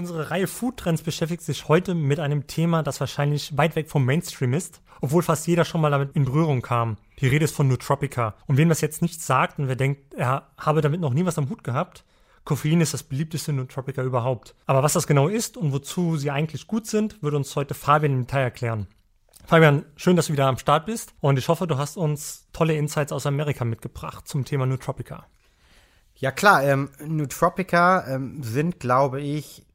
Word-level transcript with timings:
Unsere 0.00 0.30
Reihe 0.30 0.46
Food 0.46 0.78
Trends 0.78 1.02
beschäftigt 1.02 1.42
sich 1.42 1.68
heute 1.68 1.94
mit 1.94 2.20
einem 2.20 2.46
Thema, 2.46 2.82
das 2.82 3.00
wahrscheinlich 3.00 3.58
weit 3.58 3.76
weg 3.76 3.90
vom 3.90 4.06
Mainstream 4.06 4.54
ist, 4.54 4.80
obwohl 5.02 5.22
fast 5.22 5.46
jeder 5.46 5.66
schon 5.66 5.82
mal 5.82 5.90
damit 5.90 6.16
in 6.16 6.24
Berührung 6.24 6.62
kam. 6.62 6.96
Die 7.18 7.26
Rede 7.26 7.44
ist 7.44 7.54
von 7.54 7.68
Nootropica. 7.68 8.34
Und 8.46 8.56
wem 8.56 8.70
das 8.70 8.80
jetzt 8.80 9.02
nicht 9.02 9.20
sagt 9.20 9.58
und 9.58 9.68
wer 9.68 9.76
denkt, 9.76 10.14
er 10.14 10.48
habe 10.56 10.80
damit 10.80 11.02
noch 11.02 11.12
nie 11.12 11.26
was 11.26 11.36
am 11.36 11.50
Hut 11.50 11.62
gehabt, 11.64 12.06
Koffein 12.44 12.80
ist 12.80 12.94
das 12.94 13.02
beliebteste 13.02 13.52
Nootropica 13.52 14.02
überhaupt. 14.02 14.54
Aber 14.64 14.82
was 14.82 14.94
das 14.94 15.06
genau 15.06 15.28
ist 15.28 15.58
und 15.58 15.70
wozu 15.70 16.16
sie 16.16 16.30
eigentlich 16.30 16.66
gut 16.66 16.86
sind, 16.86 17.22
würde 17.22 17.36
uns 17.36 17.54
heute 17.54 17.74
Fabian 17.74 18.12
im 18.14 18.20
Detail 18.20 18.44
erklären. 18.44 18.86
Fabian, 19.44 19.84
schön, 19.96 20.16
dass 20.16 20.28
du 20.28 20.32
wieder 20.32 20.46
am 20.46 20.56
Start 20.56 20.86
bist 20.86 21.12
und 21.20 21.38
ich 21.38 21.46
hoffe, 21.48 21.66
du 21.66 21.76
hast 21.76 21.98
uns 21.98 22.48
tolle 22.54 22.74
Insights 22.74 23.12
aus 23.12 23.26
Amerika 23.26 23.66
mitgebracht 23.66 24.26
zum 24.26 24.46
Thema 24.46 24.64
Nootropica. 24.64 25.26
Ja 26.14 26.32
klar, 26.32 26.64
ähm, 26.64 26.88
Nootropica 27.04 28.06
ähm, 28.08 28.42
sind, 28.42 28.80
glaube 28.80 29.20
ich, 29.20 29.66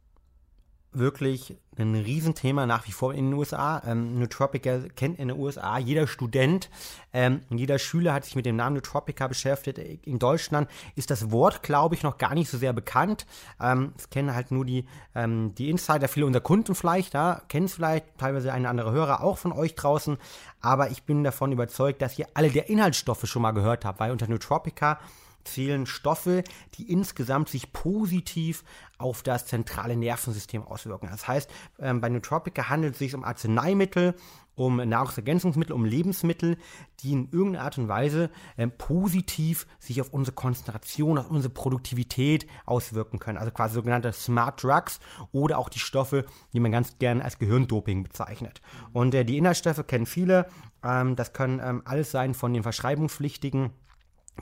wirklich 0.98 1.56
ein 1.78 1.96
Riesenthema 1.96 2.66
nach 2.66 2.88
wie 2.88 2.92
vor 2.92 3.14
in 3.14 3.32
den 3.32 3.34
USA. 3.34 3.82
Ähm, 3.86 4.20
Nootropica 4.20 4.80
kennt 4.96 5.20
in 5.20 5.28
den 5.28 5.38
USA 5.38 5.78
jeder 5.78 6.08
Student 6.08 6.70
ähm, 7.16 7.40
jeder 7.50 7.80
Schüler 7.80 8.14
hat 8.14 8.26
sich 8.26 8.36
mit 8.36 8.46
dem 8.46 8.58
Namen 8.58 8.76
Nootropica 8.76 9.28
beschäftigt. 9.28 9.78
In 10.06 10.20
Deutschland 10.20 10.70
ist 10.96 11.10
das 11.12 11.32
Wort, 11.32 11.64
glaube 11.64 11.96
ich, 11.96 12.04
noch 12.04 12.18
gar 12.18 12.36
nicht 12.36 12.50
so 12.50 12.58
sehr 12.58 12.74
bekannt. 12.74 13.26
Ähm, 13.62 13.94
es 13.98 14.10
kennen 14.10 14.36
halt 14.36 14.52
nur 14.52 14.66
die, 14.66 14.86
ähm, 15.16 15.56
die 15.56 15.70
Insider, 15.70 16.10
viele 16.10 16.26
unserer 16.26 16.44
Kunden 16.44 16.76
vielleicht, 16.76 17.14
ja, 17.14 17.42
kennen 17.48 17.68
es 17.68 17.76
vielleicht, 17.76 18.18
teilweise 18.18 18.52
eine 18.52 18.68
andere 18.68 18.92
Hörer 18.92 19.24
auch 19.24 19.38
von 19.38 19.54
euch 19.54 19.76
draußen. 19.76 20.18
Aber 20.60 20.92
ich 20.92 21.04
bin 21.04 21.24
davon 21.24 21.54
überzeugt, 21.54 22.02
dass 22.02 22.20
ihr 22.20 22.28
alle 22.34 22.50
der 22.50 22.68
Inhaltsstoffe 22.68 23.26
schon 23.26 23.42
mal 23.42 23.52
gehört 23.52 23.86
habt, 23.86 24.02
weil 24.02 24.12
unter 24.12 24.28
Nootropica 24.28 25.00
zählen 25.46 25.86
Stoffe, 25.86 26.44
die 26.76 26.92
insgesamt 26.92 27.50
sich 27.50 27.72
positiv 27.72 28.64
auf 28.98 29.24
das 29.24 29.46
zentrale 29.46 29.96
Nervensystem 29.96 30.64
auswirken. 30.64 31.10
Das 31.10 31.28
heißt, 31.28 31.50
ähm, 31.80 32.02
bei 32.02 32.10
Nootropica 32.10 32.70
handelt 32.70 32.94
es 32.94 33.00
sich 33.00 33.16
um 33.16 33.24
Arzneimittel, 33.24 34.16
um 34.56 34.78
Nahrungsergänzungsmittel, 34.78 35.76
um 35.76 35.84
Lebensmittel, 35.84 36.58
die 37.02 37.12
in 37.12 37.30
irgendeiner 37.32 37.66
Art 37.66 37.78
und 37.78 37.88
Weise 37.88 38.30
ähm, 38.58 38.72
positiv 38.78 39.68
sich 39.80 40.00
auf 40.00 40.14
unsere 40.14 40.34
Konzentration, 40.34 41.18
auf 41.18 41.30
unsere 41.30 41.54
Produktivität 41.54 42.48
auswirken 42.66 43.20
können. 43.20 43.38
Also 43.38 43.52
quasi 43.52 43.76
sogenannte 43.76 44.14
Smart 44.14 44.64
Drugs 44.64 45.00
oder 45.32 45.58
auch 45.58 45.70
die 45.70 45.80
Stoffe, 45.80 46.26
die 46.54 46.60
man 46.60 46.72
ganz 46.72 46.98
gern 47.00 47.22
als 47.22 47.38
Gehirndoping 47.38 48.04
bezeichnet. 48.04 48.62
Und 48.94 49.14
äh, 49.14 49.26
die 49.26 49.38
Inhaltsstoffe 49.38 49.86
kennen 49.88 50.06
viele. 50.06 50.48
Ähm, 50.84 51.18
das 51.18 51.34
können 51.34 51.60
ähm, 51.62 51.82
alles 51.84 52.12
sein 52.12 52.34
von 52.34 52.54
den 52.54 52.64
verschreibungspflichtigen 52.64 53.72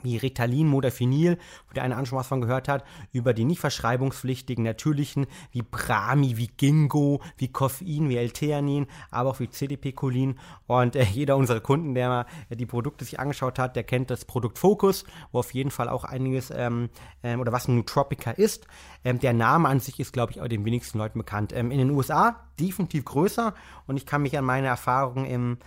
wie 0.02 0.16
Ritalin, 0.16 0.66
Modafinil, 0.66 1.38
wo 1.68 1.74
der 1.74 1.84
eine 1.84 1.98
auch 1.98 2.06
schon 2.06 2.18
was 2.18 2.26
von 2.26 2.40
gehört 2.40 2.68
hat, 2.68 2.84
über 3.12 3.32
die 3.32 3.44
nicht 3.44 3.60
verschreibungspflichtigen 3.60 4.64
natürlichen, 4.64 5.26
wie 5.52 5.62
Brami, 5.62 6.36
wie 6.36 6.48
Gingo, 6.48 7.20
wie 7.36 7.48
Koffein, 7.48 8.08
wie 8.08 8.16
L-Theanin, 8.16 8.86
aber 9.10 9.30
auch 9.30 9.40
wie 9.40 9.48
CDP-Cholin. 9.48 10.38
Und 10.66 10.96
äh, 10.96 11.04
jeder 11.12 11.36
unserer 11.36 11.60
Kunden, 11.60 11.94
der 11.94 12.08
mal 12.08 12.26
äh, 12.50 12.56
die 12.56 12.66
Produkte 12.66 13.04
sich 13.04 13.20
angeschaut 13.20 13.58
hat, 13.58 13.76
der 13.76 13.84
kennt 13.84 14.10
das 14.10 14.24
Produkt 14.24 14.58
Focus, 14.58 15.04
wo 15.32 15.38
auf 15.38 15.54
jeden 15.54 15.70
Fall 15.70 15.88
auch 15.88 16.04
einiges, 16.04 16.50
ähm, 16.50 16.90
ähm, 17.22 17.40
oder 17.40 17.52
was 17.52 17.68
ein 17.68 17.76
Nootropica 17.76 18.32
ist. 18.32 18.66
Ähm, 19.04 19.18
der 19.18 19.32
Name 19.32 19.68
an 19.68 19.80
sich 19.80 20.00
ist, 20.00 20.12
glaube 20.12 20.32
ich, 20.32 20.40
auch 20.40 20.48
den 20.48 20.64
wenigsten 20.64 20.98
Leuten 20.98 21.18
bekannt. 21.18 21.52
Ähm, 21.52 21.70
in 21.70 21.78
den 21.78 21.90
USA 21.90 22.44
definitiv 22.58 23.04
größer 23.04 23.54
und 23.86 23.96
ich 23.96 24.06
kann 24.06 24.22
mich 24.22 24.36
an 24.38 24.44
meine 24.44 24.68
Erfahrungen 24.68 25.26
im 25.26 25.58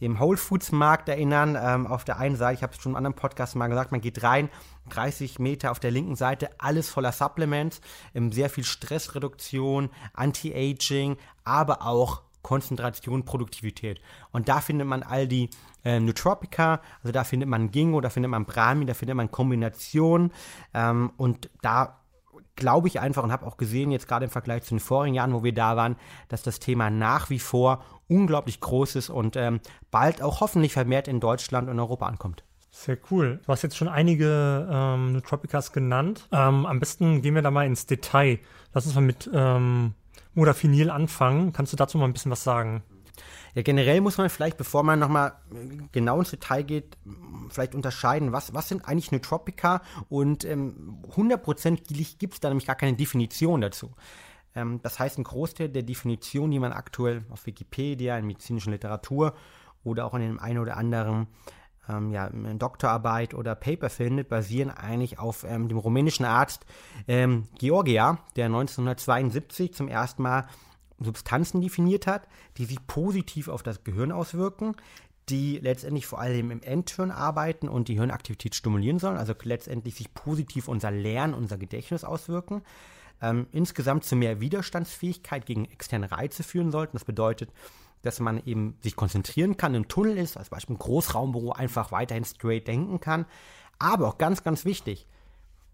im 0.00 0.20
Whole 0.20 0.36
Foods 0.36 0.72
Markt 0.72 1.08
erinnern. 1.08 1.56
Ähm, 1.60 1.86
auf 1.86 2.04
der 2.04 2.18
einen 2.18 2.36
Seite, 2.36 2.54
ich 2.54 2.62
habe 2.62 2.72
es 2.74 2.82
schon 2.82 2.92
im 2.92 2.96
anderen 2.96 3.14
Podcast 3.14 3.56
mal 3.56 3.68
gesagt, 3.68 3.92
man 3.92 4.00
geht 4.00 4.22
rein, 4.22 4.48
30 4.90 5.38
Meter 5.38 5.70
auf 5.70 5.80
der 5.80 5.90
linken 5.90 6.16
Seite, 6.16 6.50
alles 6.58 6.88
voller 6.88 7.12
Supplements, 7.12 7.80
ähm, 8.14 8.32
sehr 8.32 8.50
viel 8.50 8.64
Stressreduktion, 8.64 9.90
Anti-Aging, 10.14 11.16
aber 11.44 11.82
auch 11.82 12.22
Konzentration, 12.42 13.24
Produktivität. 13.24 14.00
Und 14.32 14.48
da 14.48 14.60
findet 14.60 14.86
man 14.86 15.02
all 15.02 15.26
die 15.26 15.50
äh, 15.84 16.00
Nootropica, 16.00 16.80
also 17.02 17.12
da 17.12 17.24
findet 17.24 17.48
man 17.48 17.70
Gingo, 17.70 18.00
da 18.00 18.10
findet 18.10 18.30
man 18.30 18.44
Brahmi, 18.44 18.86
da 18.86 18.94
findet 18.94 19.16
man 19.16 19.30
Kombinationen 19.30 20.32
ähm, 20.72 21.12
und 21.16 21.50
da 21.62 21.98
glaube 22.58 22.88
ich 22.88 23.00
einfach 23.00 23.22
und 23.22 23.32
habe 23.32 23.46
auch 23.46 23.56
gesehen, 23.56 23.90
jetzt 23.90 24.08
gerade 24.08 24.26
im 24.26 24.30
Vergleich 24.30 24.64
zu 24.64 24.70
den 24.70 24.80
vorigen 24.80 25.14
Jahren, 25.14 25.32
wo 25.32 25.42
wir 25.42 25.54
da 25.54 25.76
waren, 25.76 25.96
dass 26.28 26.42
das 26.42 26.58
Thema 26.58 26.90
nach 26.90 27.30
wie 27.30 27.38
vor 27.38 27.82
unglaublich 28.08 28.60
groß 28.60 28.96
ist 28.96 29.08
und 29.08 29.36
ähm, 29.36 29.60
bald 29.90 30.20
auch 30.20 30.40
hoffentlich 30.40 30.72
vermehrt 30.72 31.08
in 31.08 31.20
Deutschland 31.20 31.70
und 31.70 31.78
Europa 31.78 32.06
ankommt. 32.06 32.44
Sehr 32.70 32.98
cool. 33.10 33.40
Du 33.44 33.52
hast 33.52 33.62
jetzt 33.62 33.76
schon 33.76 33.88
einige 33.88 34.68
ähm, 34.70 35.12
Nootropicas 35.12 35.72
genannt. 35.72 36.28
Ähm, 36.32 36.66
am 36.66 36.78
besten 36.80 37.22
gehen 37.22 37.34
wir 37.34 37.42
da 37.42 37.50
mal 37.50 37.66
ins 37.66 37.86
Detail. 37.86 38.38
Lass 38.74 38.86
uns 38.86 38.94
mal 38.94 39.00
mit 39.00 39.30
ähm, 39.32 39.94
Modafinil 40.34 40.90
anfangen. 40.90 41.52
Kannst 41.52 41.72
du 41.72 41.76
dazu 41.76 41.98
mal 41.98 42.04
ein 42.04 42.12
bisschen 42.12 42.30
was 42.30 42.44
sagen? 42.44 42.82
Ja, 43.54 43.62
generell 43.62 44.00
muss 44.00 44.18
man 44.18 44.30
vielleicht, 44.30 44.56
bevor 44.56 44.82
man 44.82 44.98
nochmal 44.98 45.32
genau 45.92 46.18
ins 46.18 46.30
Detail 46.30 46.62
geht, 46.62 46.96
vielleicht 47.48 47.74
unterscheiden, 47.74 48.32
was, 48.32 48.54
was 48.54 48.68
sind 48.68 48.86
eigentlich 48.86 49.12
Nootropica 49.12 49.82
und 50.08 50.44
ähm, 50.44 51.02
100% 51.14 52.18
gibt 52.18 52.34
es 52.34 52.40
da 52.40 52.48
nämlich 52.48 52.66
gar 52.66 52.76
keine 52.76 52.96
Definition 52.96 53.60
dazu. 53.60 53.94
Ähm, 54.54 54.80
das 54.82 54.98
heißt, 54.98 55.18
ein 55.18 55.24
Großteil 55.24 55.68
der 55.68 55.82
Definitionen, 55.82 56.50
die 56.50 56.58
man 56.58 56.72
aktuell 56.72 57.24
auf 57.30 57.46
Wikipedia, 57.46 58.18
in 58.18 58.26
medizinischen 58.26 58.72
Literatur 58.72 59.34
oder 59.84 60.06
auch 60.06 60.14
in 60.14 60.20
dem 60.20 60.38
einen 60.38 60.58
oder 60.58 60.76
anderen 60.76 61.28
ähm, 61.88 62.10
ja, 62.10 62.28
Doktorarbeit 62.30 63.34
oder 63.34 63.54
Paper 63.54 63.90
findet, 63.90 64.28
basieren 64.28 64.70
eigentlich 64.70 65.18
auf 65.18 65.44
ähm, 65.44 65.68
dem 65.68 65.78
rumänischen 65.78 66.26
Arzt 66.26 66.66
ähm, 67.06 67.48
Georgia, 67.58 68.18
der 68.36 68.46
1972 68.46 69.74
zum 69.74 69.88
ersten 69.88 70.22
Mal 70.22 70.46
Substanzen 71.00 71.60
definiert 71.60 72.06
hat, 72.06 72.28
die 72.56 72.64
sich 72.64 72.84
positiv 72.86 73.48
auf 73.48 73.62
das 73.62 73.84
Gehirn 73.84 74.12
auswirken, 74.12 74.74
die 75.28 75.58
letztendlich 75.58 76.06
vor 76.06 76.20
allem 76.20 76.50
im 76.50 76.62
Endhirn 76.62 77.10
arbeiten 77.10 77.68
und 77.68 77.88
die 77.88 77.94
Hirnaktivität 77.94 78.54
stimulieren 78.54 78.98
sollen, 78.98 79.16
also 79.16 79.34
letztendlich 79.42 79.94
sich 79.94 80.12
positiv 80.14 80.68
unser 80.68 80.90
Lernen, 80.90 81.34
unser 81.34 81.58
Gedächtnis 81.58 82.04
auswirken, 82.04 82.62
ähm, 83.20 83.46
insgesamt 83.52 84.04
zu 84.04 84.16
mehr 84.16 84.40
Widerstandsfähigkeit 84.40 85.44
gegen 85.44 85.66
externe 85.66 86.10
Reize 86.10 86.42
führen 86.42 86.70
sollten. 86.70 86.96
Das 86.96 87.04
bedeutet, 87.04 87.50
dass 88.02 88.20
man 88.20 88.42
eben 88.44 88.76
sich 88.80 88.96
konzentrieren 88.96 89.56
kann, 89.56 89.74
im 89.74 89.88
Tunnel 89.88 90.16
ist, 90.16 90.36
als 90.36 90.50
Beispiel 90.50 90.74
im 90.74 90.78
Großraumbüro 90.78 91.52
einfach 91.52 91.92
weiterhin 91.92 92.24
straight 92.24 92.66
denken 92.66 93.00
kann, 93.00 93.26
aber 93.78 94.08
auch 94.08 94.18
ganz, 94.18 94.44
ganz 94.44 94.64
wichtig, 94.64 95.06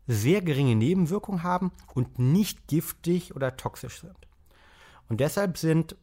sehr 0.07 0.43
geringe 0.43 0.75
Nebenwirkungen 0.75 1.43
haben 1.43 1.71
und 1.95 2.19
nicht 2.19 2.67
giftig 2.67 3.35
oder 3.35 3.57
toxisch 3.57 4.01
sind. 4.01 4.17
Und 5.09 5.21
deshalb 5.21 5.59
sind 5.59 5.97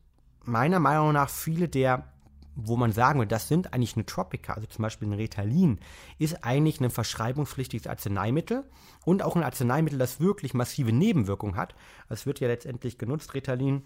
meiner 0.44 0.80
Meinung 0.80 1.14
nach 1.14 1.30
viele 1.30 1.68
der, 1.68 2.08
wo 2.56 2.76
man 2.76 2.92
sagen 2.92 3.20
würde, 3.20 3.30
das 3.30 3.48
sind 3.48 3.74
eigentlich 3.74 3.96
Nootropica, 3.96 4.54
also 4.54 4.68
zum 4.68 4.84
Beispiel 4.84 5.08
ein 5.08 5.14
Ritalin, 5.14 5.80
ist 6.20 6.44
eigentlich 6.44 6.82
ein 6.82 6.90
verschreibungspflichtiges 6.90 7.88
Arzneimittel 7.88 8.66
und 9.06 9.24
auch 9.24 9.36
ein 9.36 9.44
Arzneimittel, 9.44 9.98
das 9.98 10.20
wirklich 10.20 10.54
massive 10.54 10.92
Nebenwirkungen 10.92 11.56
hat. 11.56 11.76
Es 12.10 12.26
wird 12.26 12.40
ja 12.40 12.48
letztendlich 12.48 12.98
genutzt, 12.98 13.34
Ritalin, 13.34 13.84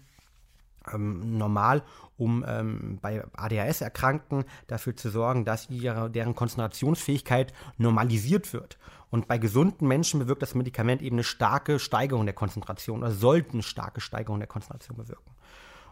ähm, 0.92 1.38
normal, 1.38 1.82
um 2.16 2.44
ähm, 2.46 2.98
bei 3.02 3.24
ADHS-Erkrankten 3.36 4.44
dafür 4.66 4.96
zu 4.96 5.10
sorgen, 5.10 5.44
dass 5.44 5.68
ihre, 5.70 6.10
deren 6.10 6.34
Konzentrationsfähigkeit 6.34 7.52
normalisiert 7.78 8.52
wird. 8.52 8.78
Und 9.10 9.28
bei 9.28 9.38
gesunden 9.38 9.86
Menschen 9.86 10.20
bewirkt 10.20 10.42
das 10.42 10.54
Medikament 10.54 11.02
eben 11.02 11.16
eine 11.16 11.24
starke 11.24 11.78
Steigerung 11.78 12.26
der 12.26 12.34
Konzentration 12.34 13.00
oder 13.00 13.12
sollte 13.12 13.52
eine 13.52 13.62
starke 13.62 14.00
Steigerung 14.00 14.40
der 14.40 14.48
Konzentration 14.48 14.96
bewirken. 14.96 15.30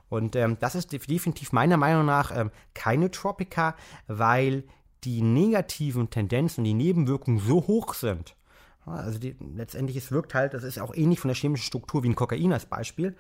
Und 0.09 0.37
ähm, 0.37 0.57
das 0.61 0.75
ist 0.75 0.93
definitiv 0.93 1.53
meiner 1.53 1.77
Meinung 1.77 2.07
nach 2.07 2.37
ähm, 2.37 2.51
keine 2.75 3.11
Tropika, 3.11 3.75
weil 4.07 4.65
die 5.05 5.23
negativen 5.23 6.11
Tendenzen 6.11 6.61
und 6.61 6.65
die 6.65 6.75
Nebenwirkungen 6.75 7.39
so 7.39 7.67
hoch 7.67 7.95
sind. 7.95 8.37
Also 8.87 9.19
die, 9.19 9.37
letztendlich 9.55 9.97
es 9.97 10.11
wirkt 10.13 10.35
halt, 10.35 10.55
das 10.55 10.63
ist 10.63 10.79
auch 10.79 10.95
ähnlich 10.95 11.21
von 11.21 11.29
der 11.29 11.37
chemischen 11.37 11.65
Struktur 11.65 12.03
wie 12.03 12.11
ein 12.11 12.15
Kokain 12.15 12.53
als 12.53 12.67
Beispiel 12.67 13.17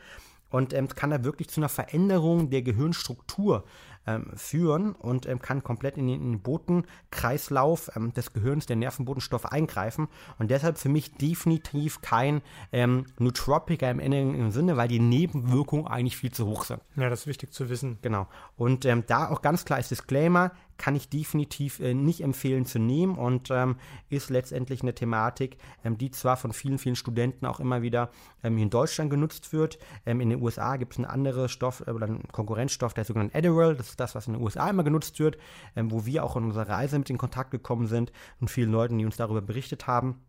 und 0.51 0.73
ähm, 0.73 0.89
kann 0.89 1.11
da 1.11 1.25
wirklich 1.25 1.49
zu 1.49 1.61
einer 1.61 1.69
Veränderung 1.69 2.51
der 2.51 2.63
Gehirnstruktur 2.63 3.65
ähm, 4.07 4.33
führen 4.37 4.93
und 4.93 5.27
ähm, 5.27 5.41
kann 5.41 5.63
komplett 5.63 5.97
in 5.97 6.07
den, 6.07 6.21
in 6.21 6.33
den 6.33 6.41
Botenkreislauf 6.43 7.91
ähm, 7.97 8.13
des 8.13 8.33
Gehirns, 8.33 8.67
der 8.67 8.77
Nervenbotenstoffe 8.77 9.47
eingreifen 9.47 10.09
und 10.39 10.51
deshalb 10.51 10.79
für 10.79 10.89
mich 10.89 11.15
definitiv 11.15 12.03
kein 12.03 12.43
ähm, 12.73 13.07
Nootropica 13.19 13.91
im 13.91 14.01
inneren 14.01 14.53
Sinne, 14.53 14.77
weil 14.77 14.89
die 14.89 15.01
Nebenwirkungen 15.01 15.87
eigentlich 15.87 16.17
viel 16.17 16.33
zu 16.33 16.47
hoch 16.47 16.65
sind. 16.65 16.81
Ja, 16.97 17.09
das 17.09 17.21
ist 17.21 17.27
wichtig 17.27 17.53
zu 17.53 17.69
wissen. 17.71 17.99
Genau. 18.03 18.29
Und 18.57 18.85
ähm, 18.85 19.05
da 19.07 19.29
auch 19.31 19.43
ganz 19.43 19.65
klar 19.65 19.79
ist 19.79 19.91
Disclaimer, 19.91 20.53
kann 20.79 20.97
ich 20.97 21.09
definitiv 21.09 21.81
äh, 21.81 21.95
nicht 21.95 22.21
empfehlen 22.23 22.67
zu 22.67 22.79
nehmen 22.79 23.17
und 23.17 23.49
ähm, 23.51 23.77
ist 24.09 24.31
letztendlich 24.31 24.83
eine 24.83 24.95
Thematik, 24.95 25.59
ähm, 25.85 25.99
die 25.99 26.11
zwar 26.11 26.37
von 26.37 26.53
vielen, 26.53 26.79
vielen 26.79 26.97
Studenten 26.97 27.47
auch 27.47 27.61
immer 27.61 27.83
wieder 27.83 28.11
ähm, 28.43 28.59
in 28.59 28.71
Deutschland 28.71 29.11
genutzt 29.11 29.53
wird. 29.53 29.79
Ähm, 30.07 30.21
in 30.21 30.31
den 30.31 30.43
USA 30.43 30.77
gibt 30.77 30.93
es 30.95 30.99
einen 30.99 31.07
anderen 31.07 31.49
Stoff 31.49 31.85
äh, 31.87 31.91
oder 31.91 32.07
einen 32.07 32.29
Konkurrenzstoff, 32.33 32.95
der 32.95 33.05
sogenannte 33.05 33.37
Adderall. 33.37 33.77
Das 33.77 33.91
ist 33.91 34.01
das, 34.01 34.15
was 34.15 34.27
in 34.27 34.35
den 34.35 34.43
USA 34.43 34.69
immer 34.69 34.85
genutzt 34.85 35.19
wird, 35.21 35.39
ähm, 35.77 35.91
wo 35.91 36.07
wir 36.07 36.25
auch 36.25 36.37
in 36.37 36.45
unserer 36.45 36.69
Reise 36.69 36.99
mit 36.99 37.11
in 37.11 37.19
Kontakt 37.19 37.51
gekommen 37.51 37.87
sind 37.87 38.13
und 38.41 38.51
vielen 38.51 38.71
Leuten, 38.71 38.99
die 38.99 39.05
uns 39.05 39.17
darüber 39.17 39.43
berichtet 39.43 39.87
haben. 39.87 40.21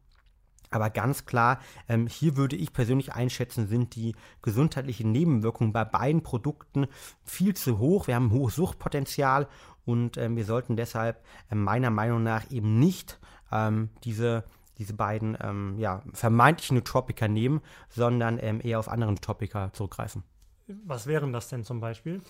Aber 0.76 0.90
ganz 0.90 1.26
klar, 1.26 1.60
ähm, 1.88 2.06
hier 2.06 2.36
würde 2.36 2.58
ich 2.58 2.74
persönlich 2.74 3.14
einschätzen, 3.14 3.68
sind 3.68 3.96
die 3.96 4.14
gesundheitlichen 4.42 5.10
Nebenwirkungen 5.14 5.72
bei 5.72 5.86
beiden 5.86 6.22
Produkten 6.22 6.88
viel 7.24 7.54
zu 7.56 7.80
hoch. 7.80 8.08
Wir 8.08 8.16
haben 8.16 8.26
ein 8.26 8.32
hohes 8.32 8.56
Suchtpotenzial 8.56 9.48
und 9.86 10.18
ähm, 10.18 10.36
wir 10.36 10.44
sollten 10.44 10.76
deshalb 10.76 11.24
äh, 11.50 11.56
meiner 11.56 11.92
Meinung 11.92 12.24
nach 12.24 12.52
eben 12.52 12.78
nicht 12.78 13.22
ähm, 13.54 13.90
diese, 14.04 14.44
diese 14.78 14.94
beiden 14.94 15.38
ähm, 15.40 15.80
ja, 15.80 16.02
vermeintlichen 16.12 16.76
Nootropica 16.76 17.30
nehmen, 17.30 17.62
sondern 17.88 18.38
ähm, 18.42 18.60
eher 18.62 18.80
auf 18.80 18.90
andere 18.90 19.12
Nootropica 19.12 19.72
zurückgreifen. 19.72 20.24
Was 20.68 21.08
wären 21.08 21.32
das 21.32 21.48
denn 21.48 21.64
zum 21.64 21.80
Beispiel? 21.80 22.22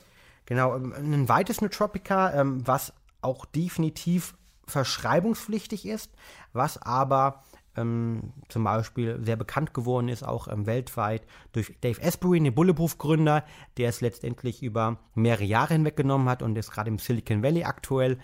Genau, 0.46 0.76
ähm, 0.76 0.94
ein 0.96 1.28
weites 1.28 1.62
Nootropica, 1.62 2.32
was 2.64 2.94
auch 3.22 3.46
definitiv 3.46 4.36
verschreibungspflichtig 4.68 5.88
ist, 5.88 6.12
was 6.54 6.80
aber 6.80 7.44
ähm, 7.78 8.34
zum 8.50 8.64
Beispiel 8.64 9.20
sehr 9.24 9.36
bekannt 9.36 9.74
geworden 9.74 10.10
ist, 10.10 10.24
auch 10.24 10.48
ähm, 10.48 10.66
weltweit 10.66 11.24
durch 11.52 11.74
Dave 11.82 12.02
Asprey, 12.02 12.40
den 12.40 12.54
Bulletproof-Gründer, 12.54 13.44
der 13.78 13.90
es 13.90 14.02
letztendlich 14.02 14.64
über 14.64 14.98
mehrere 15.14 15.44
Jahre 15.44 15.74
hinweg 15.74 15.96
genommen 15.96 16.30
hat 16.30 16.42
und 16.42 16.58
es 16.58 16.72
gerade 16.72 16.90
im 16.90 17.00
Silicon 17.00 17.44
Valley 17.44 17.64
aktuell 17.64 18.18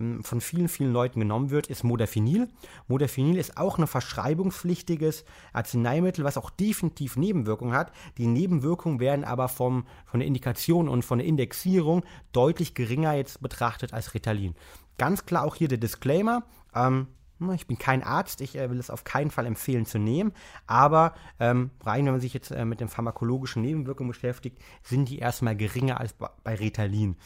ähm, 0.00 0.22
von 0.22 0.40
vielen, 0.40 0.68
vielen 0.68 0.92
Leuten 0.92 1.20
genommen 1.20 1.50
wird, 1.50 1.68
ist 1.68 1.84
Modafinil. 1.84 2.48
Modafinil 2.88 3.36
ist 3.36 3.56
auch 3.56 3.78
ein 3.78 3.86
verschreibungspflichtiges 3.86 5.24
Arzneimittel, 5.52 6.24
was 6.24 6.38
auch 6.38 6.50
definitiv 6.50 7.16
Nebenwirkungen 7.16 7.74
hat. 7.74 7.92
Die 8.18 8.26
Nebenwirkungen 8.26 9.00
werden 9.00 9.24
aber 9.24 9.48
vom, 9.48 9.86
von 10.06 10.20
der 10.20 10.26
Indikation 10.26 10.88
und 10.88 11.04
von 11.04 11.18
der 11.18 11.26
Indexierung 11.26 12.04
deutlich 12.32 12.74
geringer 12.74 13.14
jetzt 13.14 13.40
betrachtet 13.40 13.92
als 13.92 14.14
Ritalin. 14.14 14.54
Ganz 14.98 15.26
klar 15.26 15.44
auch 15.44 15.54
hier 15.54 15.68
der 15.68 15.78
Disclaimer. 15.78 16.42
Ähm, 16.74 16.86
hm, 16.86 17.06
ich 17.54 17.66
bin 17.66 17.78
kein 17.78 18.02
Arzt, 18.02 18.40
ich 18.40 18.56
äh, 18.56 18.70
will 18.70 18.78
es 18.78 18.90
auf 18.90 19.04
keinen 19.04 19.30
Fall 19.30 19.46
empfehlen 19.46 19.86
zu 19.86 19.98
nehmen, 19.98 20.32
aber 20.66 21.14
ähm, 21.38 21.70
rein, 21.84 22.04
wenn 22.04 22.12
man 22.12 22.20
sich 22.20 22.34
jetzt 22.34 22.50
äh, 22.50 22.64
mit 22.64 22.80
den 22.80 22.88
pharmakologischen 22.88 23.62
Nebenwirkungen 23.62 24.10
beschäftigt, 24.10 24.58
sind 24.82 25.08
die 25.08 25.18
erstmal 25.18 25.56
geringer 25.56 26.00
als 26.00 26.14
bei 26.14 26.54
Ritalin. 26.54 27.16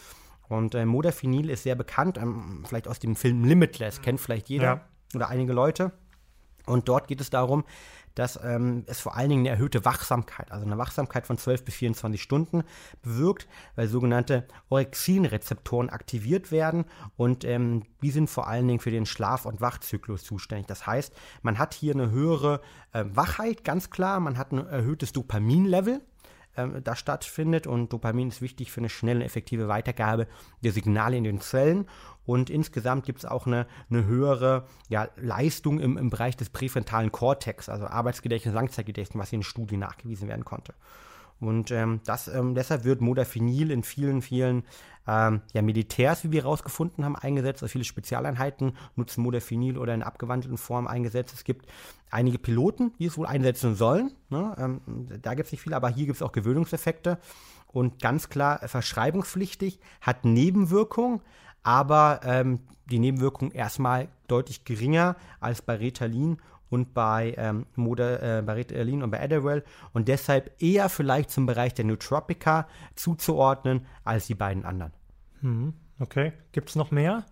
Und 0.49 0.75
äh, 0.75 0.85
Modafinil 0.85 1.49
ist 1.49 1.63
sehr 1.63 1.75
bekannt, 1.75 2.19
ähm, 2.19 2.65
vielleicht 2.67 2.89
aus 2.89 2.99
dem 2.99 3.17
Film 3.17 3.45
Limitless, 3.45 4.03
kennt 4.03 4.21
vielleicht 4.21 4.49
jeder 4.49 4.65
ja. 4.65 4.81
oder 5.15 5.29
einige 5.29 5.53
Leute. 5.53 5.93
Und 6.67 6.89
dort 6.89 7.09
geht 7.09 7.21
es 7.21 7.31
darum, 7.31 7.65
dass 8.15 8.39
ähm, 8.43 8.85
es 8.87 9.01
vor 9.01 9.17
allen 9.17 9.31
Dingen 9.31 9.43
eine 9.43 9.51
erhöhte 9.51 9.85
Wachsamkeit, 9.85 10.53
also 10.53 10.67
eine 10.67 10.79
Wachsamkeit 10.79 11.27
von 11.27 11.39
12 11.39 11.65
bis 11.65 11.75
24 11.77 12.23
Stunden 12.23 12.63
bewirkt, 13.03 13.49
weil 13.75 13.89
sogenannte 13.89 14.47
Orexin-Rezeptoren 14.69 15.89
aktiviert 15.89 16.53
werden. 16.53 16.85
Und 17.17 17.45
ähm, 17.45 17.85
die 18.03 18.11
sind 18.11 18.29
vor 18.29 18.49
allen 18.49 18.69
Dingen 18.69 18.81
für 18.81 18.91
den 18.91 19.07
Schlaf- 19.07 19.47
und 19.47 19.61
Wachzyklus 19.61 20.25
zuständig. 20.25 20.67
Das 20.67 20.87
heißt, 20.87 21.15
man 21.43 21.59
hat 21.59 21.75
hier 21.75 21.95
eine 21.95 22.11
höhere 22.11 22.61
äh, 22.93 23.05
Wachheit, 23.09 23.65
ganz 23.65 23.91
klar, 23.91 24.21
man 24.21 24.37
hat 24.37 24.53
ein 24.53 24.67
erhöhtes 24.67 25.13
Dopaminlevel, 25.13 26.01
ähm, 26.57 26.83
da 26.85 26.97
stattfindet. 26.97 27.67
Und 27.67 27.93
Dopamin 27.93 28.29
ist 28.29 28.43
wichtig 28.43 28.73
für 28.73 28.81
eine 28.81 28.89
schnelle, 28.89 29.25
effektive 29.25 29.69
Weitergabe 29.69 30.27
der 30.63 30.73
Signale 30.73 31.17
in 31.17 31.25
den 31.25 31.41
Zellen. 31.41 31.87
Und 32.25 32.51
insgesamt 32.51 33.05
gibt 33.05 33.21
es 33.21 33.25
auch 33.25 33.47
eine, 33.47 33.67
eine 33.91 34.05
höhere 34.05 34.67
ja, 34.89 35.09
Leistung 35.17 35.81
im, 35.81 35.97
im 35.97 36.11
Bereich 36.11 36.37
des 36.37 36.51
präfrontalen 36.51 37.11
Kortex, 37.11 37.69
also 37.69 37.87
Arbeitsgedächtnis, 37.87 38.55
Langzeitgedächtnis, 38.55 39.21
was 39.21 39.33
in 39.33 39.43
Studien 39.43 39.81
nachgewiesen 39.81 40.29
werden 40.29 40.45
konnte. 40.45 40.75
Und 41.43 41.71
ähm, 41.71 42.01
das, 42.05 42.29
ähm, 42.29 42.55
deshalb 42.55 42.85
wird 42.85 43.01
Modafinil 43.01 43.71
in 43.71 43.83
vielen, 43.83 44.23
vielen 44.23 44.63
ähm, 45.09 45.43
ja, 45.53 45.63
Militärs, 45.63 46.23
wie 46.25 46.31
wir 46.31 46.43
herausgefunden 46.43 47.05
haben, 47.05 47.17
eingesetzt. 47.17 47.63
Also 47.63 47.73
viele 47.73 47.85
Spezialeinheiten 47.85 48.77
nutzen 48.95 49.23
Modafinil 49.23 49.77
oder 49.77 49.95
in 49.95 50.03
abgewandelten 50.03 50.59
Form 50.59 50.87
eingesetzt. 50.87 51.35
Es 51.35 51.45
gibt 51.45 51.67
einige 52.11 52.39
Piloten, 52.39 52.93
die 52.99 53.07
es 53.07 53.19
wohl 53.19 53.27
einsetzen 53.27 53.75
sollen. 53.75 54.13
Ne? 54.31 54.55
Ähm, 54.59 54.81
da 55.21 55.35
gibt 55.35 55.47
es 55.47 55.53
nicht 55.53 55.63
viele, 55.63 55.77
aber 55.77 55.89
hier 55.89 56.07
gibt 56.07 56.17
es 56.17 56.23
auch 56.23 56.33
Gewöhnungseffekte. 56.33 57.19
Und 57.67 58.01
ganz 58.01 58.29
klar 58.29 58.61
verschreibungspflichtig, 58.69 59.81
hat 60.01 60.25
Nebenwirkungen, 60.25 61.23
aber 61.63 62.21
ähm, 62.25 62.61
die 62.91 62.99
Nebenwirkungen 62.99 63.51
erstmal 63.53 64.09
deutlich 64.29 64.65
geringer 64.65 65.17
als 65.41 65.63
bei 65.63 65.77
Ritalin 65.77 66.39
und 66.73 66.95
bei, 66.95 67.35
ähm, 67.37 67.67
Moda, 67.77 68.39
äh, 68.39 68.43
bei 68.43 68.55
Ritalin 68.55 69.03
und 69.03 69.11
bei 69.11 69.23
Adderall 69.23 69.63
und 69.93 70.09
deshalb 70.09 70.51
eher 70.61 70.89
vielleicht 70.89 71.31
zum 71.31 71.45
Bereich 71.47 71.75
der 71.75 71.85
Nootropica 71.85 72.67
zuzuordnen 72.95 73.87
als 74.05 74.27
die 74.27 74.35
beiden 74.35 74.65
anderen. 74.65 74.93
Mhm, 75.43 75.75
okay. 76.01 76.33
Gibt 76.53 76.71
es 76.71 76.77
noch 76.77 76.91
mehr? 76.91 77.27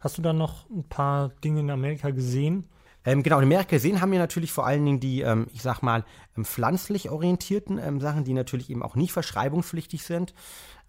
Hast 0.00 0.18
du 0.18 0.22
da 0.22 0.32
noch 0.32 0.68
ein 0.70 0.84
paar 0.84 1.28
Dinge 1.44 1.60
in 1.60 1.70
Amerika 1.70 2.10
gesehen? 2.10 2.64
Ähm, 3.04 3.22
genau, 3.22 3.38
in 3.38 3.44
Amerika 3.44 3.70
gesehen 3.76 4.00
haben 4.00 4.12
wir 4.12 4.18
natürlich 4.18 4.50
vor 4.50 4.66
allen 4.66 4.84
Dingen 4.84 5.00
die, 5.00 5.20
ähm, 5.20 5.46
ich 5.52 5.62
sag 5.62 5.82
mal, 5.82 6.04
ähm, 6.36 6.44
pflanzlich 6.44 7.10
orientierten 7.10 7.78
ähm, 7.78 8.00
Sachen, 8.00 8.24
die 8.24 8.32
natürlich 8.32 8.70
eben 8.70 8.82
auch 8.82 8.96
nicht 8.96 9.12
verschreibungspflichtig 9.12 10.02
sind 10.02 10.34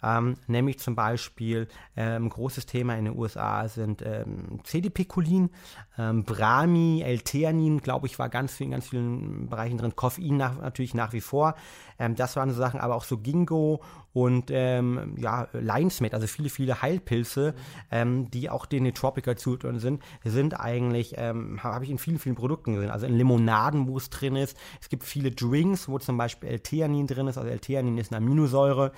ähm, 0.02 0.36
nämlich 0.46 0.78
zum 0.78 0.94
Beispiel 0.94 1.68
ähm, 1.96 2.28
großes 2.28 2.66
Thema 2.66 2.94
in 2.96 3.06
den 3.06 3.18
USA 3.18 3.68
sind 3.68 4.02
ähm, 4.02 4.60
CDP-Cholin, 4.64 5.50
ähm, 5.98 6.24
Brahmi, 6.24 7.02
L-Theanin, 7.02 7.80
glaube 7.80 8.06
ich, 8.06 8.18
war 8.18 8.28
ganz 8.28 8.60
in 8.60 8.70
ganz 8.70 8.88
vielen 8.88 9.48
Bereichen 9.48 9.78
drin, 9.78 9.96
Koffein 9.96 10.36
nach, 10.36 10.60
natürlich 10.60 10.94
nach 10.94 11.12
wie 11.12 11.20
vor. 11.20 11.54
Ähm, 11.98 12.14
das 12.14 12.36
waren 12.36 12.50
so 12.50 12.56
Sachen, 12.56 12.80
aber 12.80 12.94
auch 12.94 13.04
so 13.04 13.18
Ginkgo 13.18 13.82
und 14.12 14.50
ähm, 14.50 15.14
ja, 15.16 15.48
Linesmate, 15.52 16.14
also 16.14 16.26
viele, 16.26 16.48
viele 16.48 16.82
Heilpilze, 16.82 17.54
ähm, 17.90 18.30
die 18.30 18.50
auch 18.50 18.66
den 18.66 18.84
Nootropica 18.84 19.36
zugeordnet 19.36 19.82
sind, 19.82 20.02
sind 20.24 20.58
eigentlich, 20.58 21.14
ähm, 21.16 21.62
habe 21.62 21.84
ich 21.84 21.90
in 21.90 21.98
vielen, 21.98 22.18
vielen 22.18 22.34
Produkten 22.34 22.74
gesehen. 22.74 22.90
Also 22.90 23.06
in 23.06 23.14
Limonaden, 23.14 23.86
wo 23.88 23.96
es 23.96 24.10
drin 24.10 24.36
ist. 24.36 24.56
Es 24.80 24.88
gibt 24.88 25.04
viele 25.04 25.30
Drinks, 25.30 25.88
wo 25.88 25.98
zum 25.98 26.16
Beispiel 26.16 26.48
L-Theanin 26.48 27.06
drin 27.06 27.28
ist. 27.28 27.38
Also 27.38 27.48
L-Theanin 27.48 27.98
ist 27.98 28.12
eine 28.12 28.24
Aminosäure 28.24 28.92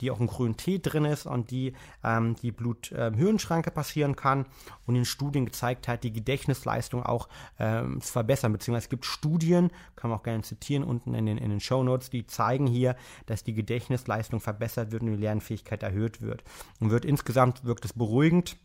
die 0.00 0.10
auch 0.10 0.20
im 0.20 0.26
grünen 0.26 0.56
Tee 0.56 0.78
drin 0.78 1.04
ist 1.04 1.26
und 1.26 1.50
die 1.50 1.74
ähm, 2.04 2.36
die 2.42 2.52
Bluthirnschranke 2.52 3.70
äh, 3.70 3.72
passieren 3.72 4.16
kann 4.16 4.46
und 4.86 4.96
in 4.96 5.04
Studien 5.04 5.46
gezeigt 5.46 5.88
hat, 5.88 6.04
die 6.04 6.12
Gedächtnisleistung 6.12 7.02
auch 7.02 7.28
ähm, 7.58 8.00
zu 8.00 8.12
verbessern. 8.12 8.52
Beziehungsweise 8.52 8.84
es 8.84 8.90
gibt 8.90 9.04
Studien, 9.04 9.70
kann 9.94 10.10
man 10.10 10.18
auch 10.18 10.22
gerne 10.22 10.42
zitieren 10.42 10.84
unten 10.84 11.14
in 11.14 11.26
den, 11.26 11.38
in 11.38 11.50
den 11.50 11.60
Show 11.60 11.82
Notes, 11.82 12.10
die 12.10 12.26
zeigen 12.26 12.66
hier, 12.66 12.96
dass 13.26 13.44
die 13.44 13.54
Gedächtnisleistung 13.54 14.40
verbessert 14.40 14.92
wird 14.92 15.02
und 15.02 15.12
die 15.12 15.16
Lernfähigkeit 15.16 15.82
erhöht 15.82 16.20
wird. 16.20 16.44
Und 16.80 16.90
wird 16.90 17.04
insgesamt 17.04 17.64
wirkt 17.64 17.84
es 17.84 17.92
beruhigend 17.92 18.56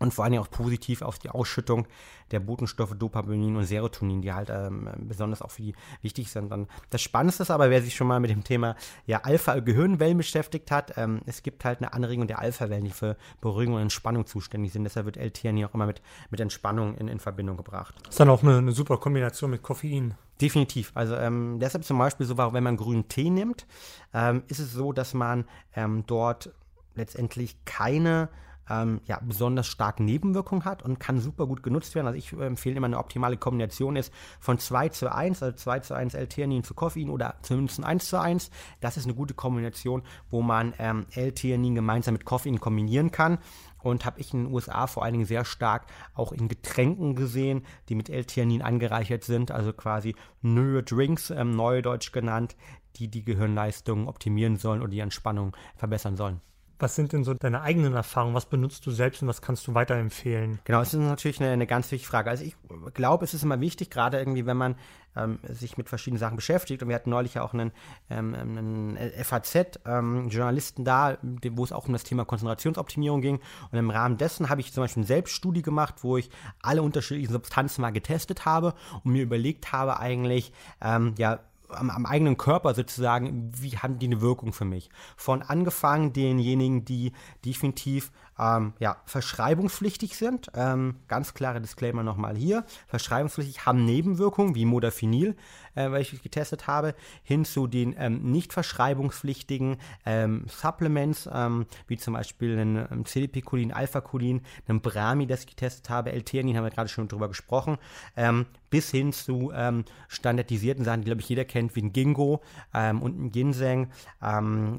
und 0.00 0.12
vor 0.12 0.24
allem 0.24 0.40
auch 0.40 0.50
positiv 0.50 1.02
auf 1.02 1.18
die 1.18 1.30
Ausschüttung 1.30 1.86
der 2.30 2.40
Botenstoffe 2.40 2.94
Dopamin 2.94 3.56
und 3.56 3.64
Serotonin, 3.64 4.22
die 4.22 4.32
halt 4.32 4.50
ähm, 4.50 4.88
besonders 4.98 5.42
auch 5.42 5.50
für 5.50 5.62
die 5.62 5.74
wichtig 6.02 6.30
sind. 6.30 6.52
Und 6.52 6.68
das 6.90 7.00
Spannendste 7.00 7.44
ist 7.44 7.50
aber, 7.50 7.70
wer 7.70 7.82
sich 7.82 7.94
schon 7.94 8.06
mal 8.06 8.18
mit 8.18 8.30
dem 8.30 8.42
Thema 8.42 8.76
ja, 9.06 9.20
Alpha-Gehirnwellen 9.22 10.16
beschäftigt 10.16 10.70
hat, 10.70 10.96
ähm, 10.96 11.20
es 11.26 11.42
gibt 11.42 11.64
halt 11.64 11.78
eine 11.78 11.92
Anregung 11.92 12.26
der 12.26 12.40
Alpha-Wellen, 12.40 12.84
die 12.84 12.90
für 12.90 13.16
Beruhigung 13.40 13.74
und 13.74 13.82
Entspannung 13.82 14.26
zuständig 14.26 14.72
sind. 14.72 14.84
Deshalb 14.84 15.06
wird 15.06 15.16
L-Theanin 15.16 15.66
auch 15.66 15.74
immer 15.74 15.86
mit, 15.86 16.02
mit 16.30 16.40
Entspannung 16.40 16.96
in, 16.96 17.08
in 17.08 17.20
Verbindung 17.20 17.56
gebracht. 17.56 17.94
Das 18.02 18.14
ist 18.14 18.20
dann 18.20 18.30
auch 18.30 18.42
eine, 18.42 18.58
eine 18.58 18.72
super 18.72 18.96
Kombination 18.96 19.50
mit 19.50 19.62
Koffein. 19.62 20.14
Definitiv. 20.40 20.90
Also 20.94 21.14
ähm, 21.14 21.58
deshalb 21.60 21.84
zum 21.84 21.98
Beispiel 21.98 22.26
so, 22.26 22.36
wenn 22.36 22.64
man 22.64 22.76
grünen 22.76 23.08
Tee 23.08 23.30
nimmt, 23.30 23.66
ähm, 24.12 24.42
ist 24.48 24.58
es 24.58 24.72
so, 24.72 24.92
dass 24.92 25.14
man 25.14 25.44
ähm, 25.76 26.04
dort 26.06 26.52
letztendlich 26.96 27.64
keine 27.64 28.28
ähm, 28.68 29.00
ja, 29.06 29.20
besonders 29.22 29.66
starke 29.66 30.02
Nebenwirkungen 30.02 30.64
hat 30.64 30.82
und 30.82 31.00
kann 31.00 31.20
super 31.20 31.46
gut 31.46 31.62
genutzt 31.62 31.94
werden. 31.94 32.06
Also 32.06 32.18
ich 32.18 32.32
äh, 32.32 32.46
empfehle 32.46 32.76
immer 32.76 32.86
eine 32.86 32.98
optimale 32.98 33.36
Kombination 33.36 33.96
ist 33.96 34.12
von 34.40 34.58
2 34.58 34.88
zu 34.90 35.12
1, 35.12 35.42
also 35.42 35.56
2 35.56 35.80
zu 35.80 35.94
1 35.94 36.14
L-Theanin 36.14 36.64
zu 36.64 36.74
Koffein 36.74 37.10
oder 37.10 37.36
zumindest 37.42 37.82
1 37.82 38.08
zu 38.08 38.20
1. 38.20 38.50
Das 38.80 38.96
ist 38.96 39.04
eine 39.04 39.14
gute 39.14 39.34
Kombination, 39.34 40.02
wo 40.30 40.42
man 40.42 40.74
ähm, 40.78 41.06
L-Theanin 41.12 41.74
gemeinsam 41.74 42.14
mit 42.14 42.24
Koffein 42.24 42.60
kombinieren 42.60 43.10
kann 43.10 43.38
und 43.84 44.04
habe 44.04 44.20
ich 44.20 44.32
in 44.32 44.44
den 44.44 44.52
USA 44.52 44.86
vor 44.86 45.04
allen 45.04 45.12
Dingen 45.12 45.26
sehr 45.26 45.44
stark 45.44 45.86
auch 46.14 46.32
in 46.32 46.48
Getränken 46.48 47.14
gesehen, 47.14 47.64
die 47.88 47.94
mit 47.94 48.08
L-Theanin 48.08 48.62
angereichert 48.62 49.24
sind, 49.24 49.50
also 49.50 49.72
quasi 49.72 50.16
neue 50.42 50.82
Drinks, 50.82 51.30
ähm, 51.30 51.54
neudeutsch 51.54 52.12
genannt, 52.12 52.56
die 52.96 53.08
die 53.08 53.24
Gehirnleistung 53.24 54.08
optimieren 54.08 54.56
sollen 54.56 54.80
oder 54.80 54.90
die 54.90 55.00
Entspannung 55.00 55.56
verbessern 55.76 56.16
sollen. 56.16 56.40
Was 56.78 56.94
sind 56.94 57.12
denn 57.12 57.24
so 57.24 57.34
deine 57.34 57.62
eigenen 57.62 57.94
Erfahrungen? 57.94 58.34
Was 58.34 58.46
benutzt 58.46 58.84
du 58.86 58.90
selbst 58.90 59.22
und 59.22 59.28
was 59.28 59.42
kannst 59.42 59.66
du 59.66 59.74
weiterempfehlen? 59.74 60.58
Genau, 60.64 60.80
das 60.80 60.94
ist 60.94 61.00
natürlich 61.00 61.40
eine, 61.40 61.50
eine 61.50 61.66
ganz 61.66 61.90
wichtige 61.90 62.10
Frage. 62.10 62.30
Also 62.30 62.44
ich 62.44 62.56
glaube, 62.94 63.24
es 63.24 63.34
ist 63.34 63.42
immer 63.42 63.60
wichtig, 63.60 63.90
gerade 63.90 64.18
irgendwie, 64.18 64.46
wenn 64.46 64.56
man 64.56 64.76
ähm, 65.16 65.38
sich 65.48 65.76
mit 65.76 65.88
verschiedenen 65.88 66.18
Sachen 66.18 66.36
beschäftigt. 66.36 66.82
Und 66.82 66.88
wir 66.88 66.96
hatten 66.96 67.10
neulich 67.10 67.34
ja 67.34 67.42
auch 67.42 67.54
einen, 67.54 67.72
ähm, 68.10 68.34
einen 68.34 68.98
FAZ-Journalisten 69.22 70.82
ähm, 70.82 70.84
da, 70.84 71.18
wo 71.52 71.64
es 71.64 71.72
auch 71.72 71.86
um 71.86 71.92
das 71.92 72.04
Thema 72.04 72.24
Konzentrationsoptimierung 72.24 73.20
ging. 73.20 73.40
Und 73.70 73.78
im 73.78 73.90
Rahmen 73.90 74.16
dessen 74.16 74.48
habe 74.48 74.60
ich 74.60 74.72
zum 74.72 74.82
Beispiel 74.82 75.02
eine 75.02 75.06
Selbststudie 75.06 75.62
gemacht, 75.62 75.96
wo 76.02 76.16
ich 76.16 76.30
alle 76.62 76.82
unterschiedlichen 76.82 77.32
Substanzen 77.32 77.82
mal 77.82 77.90
getestet 77.90 78.44
habe 78.44 78.74
und 79.04 79.12
mir 79.12 79.22
überlegt 79.22 79.72
habe 79.72 80.00
eigentlich, 80.00 80.52
ähm, 80.80 81.14
ja, 81.18 81.40
am, 81.68 81.90
am, 81.90 82.06
eigenen 82.06 82.36
Körper 82.36 82.74
sozusagen, 82.74 83.50
wie 83.56 83.78
haben 83.78 83.98
die 83.98 84.06
eine 84.06 84.20
Wirkung 84.20 84.52
für 84.52 84.64
mich? 84.64 84.90
Von 85.16 85.42
angefangen 85.42 86.12
denjenigen, 86.12 86.84
die 86.84 87.12
definitiv 87.44 88.10
ähm, 88.38 88.74
ja, 88.78 88.96
verschreibungspflichtig 89.04 90.16
sind. 90.16 90.50
Ähm, 90.54 90.96
ganz 91.08 91.34
klare 91.34 91.60
Disclaimer 91.60 92.02
nochmal 92.02 92.36
hier. 92.36 92.64
Verschreibungspflichtig 92.86 93.66
haben 93.66 93.84
Nebenwirkungen 93.84 94.54
wie 94.54 94.64
Modafinil, 94.64 95.36
äh, 95.74 95.90
welche 95.90 96.16
ich 96.16 96.22
getestet 96.22 96.66
habe, 96.66 96.94
hin 97.22 97.44
zu 97.44 97.66
den 97.66 97.94
ähm, 97.98 98.30
nicht 98.30 98.52
verschreibungspflichtigen 98.52 99.76
ähm, 100.06 100.44
Supplements, 100.48 101.28
ähm, 101.32 101.66
wie 101.86 101.96
zum 101.96 102.14
Beispiel 102.14 102.58
ein 102.58 102.88
ähm, 102.90 103.04
CDP-Cholin, 103.04 103.72
Alpha-Cholin, 103.72 104.42
ein 104.68 104.80
Brami, 104.80 105.26
das 105.26 105.40
ich 105.40 105.48
getestet 105.48 105.90
habe, 105.90 106.12
L-Theanin, 106.12 106.56
haben 106.56 106.64
wir 106.64 106.70
gerade 106.70 106.88
schon 106.88 107.08
drüber 107.08 107.28
gesprochen, 107.28 107.78
ähm, 108.16 108.46
bis 108.70 108.90
hin 108.90 109.12
zu 109.12 109.52
ähm, 109.54 109.84
standardisierten 110.08 110.84
Sachen, 110.84 111.02
die, 111.02 111.06
glaube 111.06 111.20
ich, 111.20 111.28
jeder 111.28 111.44
kennt, 111.44 111.76
wie 111.76 111.82
ein 111.82 111.92
Ginkgo 111.92 112.42
und 112.72 113.20
ein 113.20 113.30
Ginseng, 113.30 113.90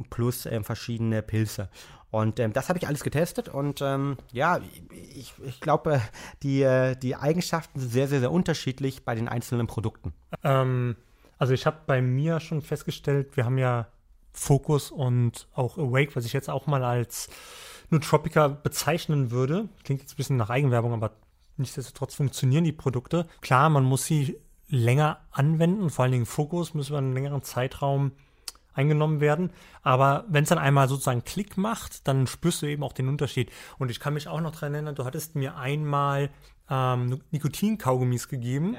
plus 0.09 0.49
verschiedene 0.63 1.21
Pilze. 1.21 1.69
Und 2.15 2.39
ähm, 2.39 2.53
das 2.53 2.69
habe 2.69 2.79
ich 2.79 2.87
alles 2.87 3.03
getestet 3.03 3.49
und 3.49 3.81
ähm, 3.81 4.15
ja, 4.31 4.61
ich, 5.13 5.33
ich 5.43 5.59
glaube, 5.59 5.99
die, 6.43 6.61
äh, 6.61 6.95
die 6.95 7.17
Eigenschaften 7.17 7.77
sind 7.77 7.91
sehr, 7.91 8.07
sehr, 8.07 8.21
sehr 8.21 8.31
unterschiedlich 8.31 9.03
bei 9.03 9.15
den 9.15 9.27
einzelnen 9.27 9.67
Produkten. 9.67 10.13
Ähm, 10.41 10.84
also 11.37 11.53
ich 11.53 11.65
habe 11.65 11.77
bei 11.85 12.01
mir 12.01 12.39
schon 12.39 12.61
festgestellt, 12.61 13.35
wir 13.35 13.45
haben 13.45 13.57
ja 13.57 13.87
Focus 14.31 14.91
und 14.91 15.47
auch 15.53 15.77
Awake, 15.77 16.15
was 16.15 16.25
ich 16.25 16.33
jetzt 16.33 16.49
auch 16.49 16.67
mal 16.67 16.83
als 16.83 17.29
Nootropica 17.89 18.47
bezeichnen 18.47 19.31
würde. 19.31 19.69
Klingt 19.83 20.01
jetzt 20.01 20.13
ein 20.13 20.17
bisschen 20.17 20.37
nach 20.37 20.49
Eigenwerbung, 20.49 20.93
aber 20.93 21.11
nichtsdestotrotz 21.57 22.15
funktionieren 22.15 22.63
die 22.63 22.71
Produkte. 22.71 23.27
Klar, 23.41 23.69
man 23.69 23.83
muss 23.83 24.05
sie 24.05 24.37
länger 24.67 25.19
anwenden, 25.31 25.89
vor 25.89 26.03
allen 26.03 26.11
Dingen 26.11 26.25
Fokus 26.25 26.73
müssen 26.73 26.93
wir 26.93 26.97
einen 26.97 27.13
längeren 27.13 27.43
Zeitraum 27.43 28.11
eingenommen 28.73 29.21
werden. 29.21 29.51
Aber 29.83 30.25
wenn 30.27 30.43
es 30.43 30.49
dann 30.49 30.57
einmal 30.57 30.89
sozusagen 30.89 31.23
Klick 31.23 31.57
macht, 31.57 32.07
dann 32.07 32.27
spürst 32.27 32.61
du 32.61 32.65
eben 32.65 32.83
auch 32.83 32.93
den 32.93 33.07
Unterschied. 33.07 33.51
Und 33.77 33.89
ich 33.89 33.99
kann 33.99 34.13
mich 34.13 34.27
auch 34.27 34.41
noch 34.41 34.51
daran 34.51 34.73
erinnern, 34.73 34.95
du 34.95 35.05
hattest 35.05 35.35
mir 35.35 35.55
einmal 35.55 36.29
ähm, 36.69 37.21
Nikotin-Kaugummis 37.31 38.27
gegeben. 38.27 38.77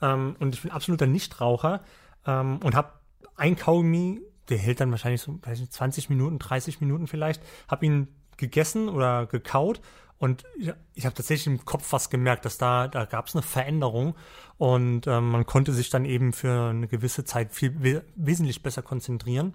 Ja. 0.00 0.14
Ähm, 0.14 0.36
und 0.38 0.54
ich 0.54 0.62
bin 0.62 0.70
absoluter 0.70 1.06
Nichtraucher 1.06 1.82
ähm, 2.26 2.58
und 2.62 2.74
habe 2.74 2.92
ein 3.36 3.56
Kaugummi, 3.56 4.20
der 4.48 4.58
hält 4.58 4.80
dann 4.80 4.90
wahrscheinlich 4.90 5.22
so 5.22 5.38
weiß 5.42 5.60
nicht, 5.60 5.72
20 5.72 6.10
Minuten, 6.10 6.38
30 6.38 6.80
Minuten 6.80 7.06
vielleicht, 7.06 7.42
habe 7.68 7.86
ihn 7.86 8.08
gegessen 8.36 8.88
oder 8.88 9.26
gekaut 9.26 9.80
und 10.18 10.44
ich 10.94 11.04
habe 11.04 11.14
tatsächlich 11.14 11.46
im 11.46 11.64
Kopf 11.64 11.92
was 11.92 12.08
gemerkt, 12.08 12.44
dass 12.44 12.56
da, 12.56 12.88
da 12.88 13.04
gab 13.04 13.26
es 13.26 13.34
eine 13.34 13.42
Veränderung 13.42 14.14
und 14.56 15.06
ähm, 15.06 15.30
man 15.30 15.44
konnte 15.44 15.72
sich 15.72 15.90
dann 15.90 16.04
eben 16.04 16.32
für 16.32 16.70
eine 16.70 16.88
gewisse 16.88 17.24
Zeit 17.24 17.52
viel 17.52 17.82
we 17.82 18.04
wesentlich 18.14 18.62
besser 18.62 18.82
konzentrieren. 18.82 19.54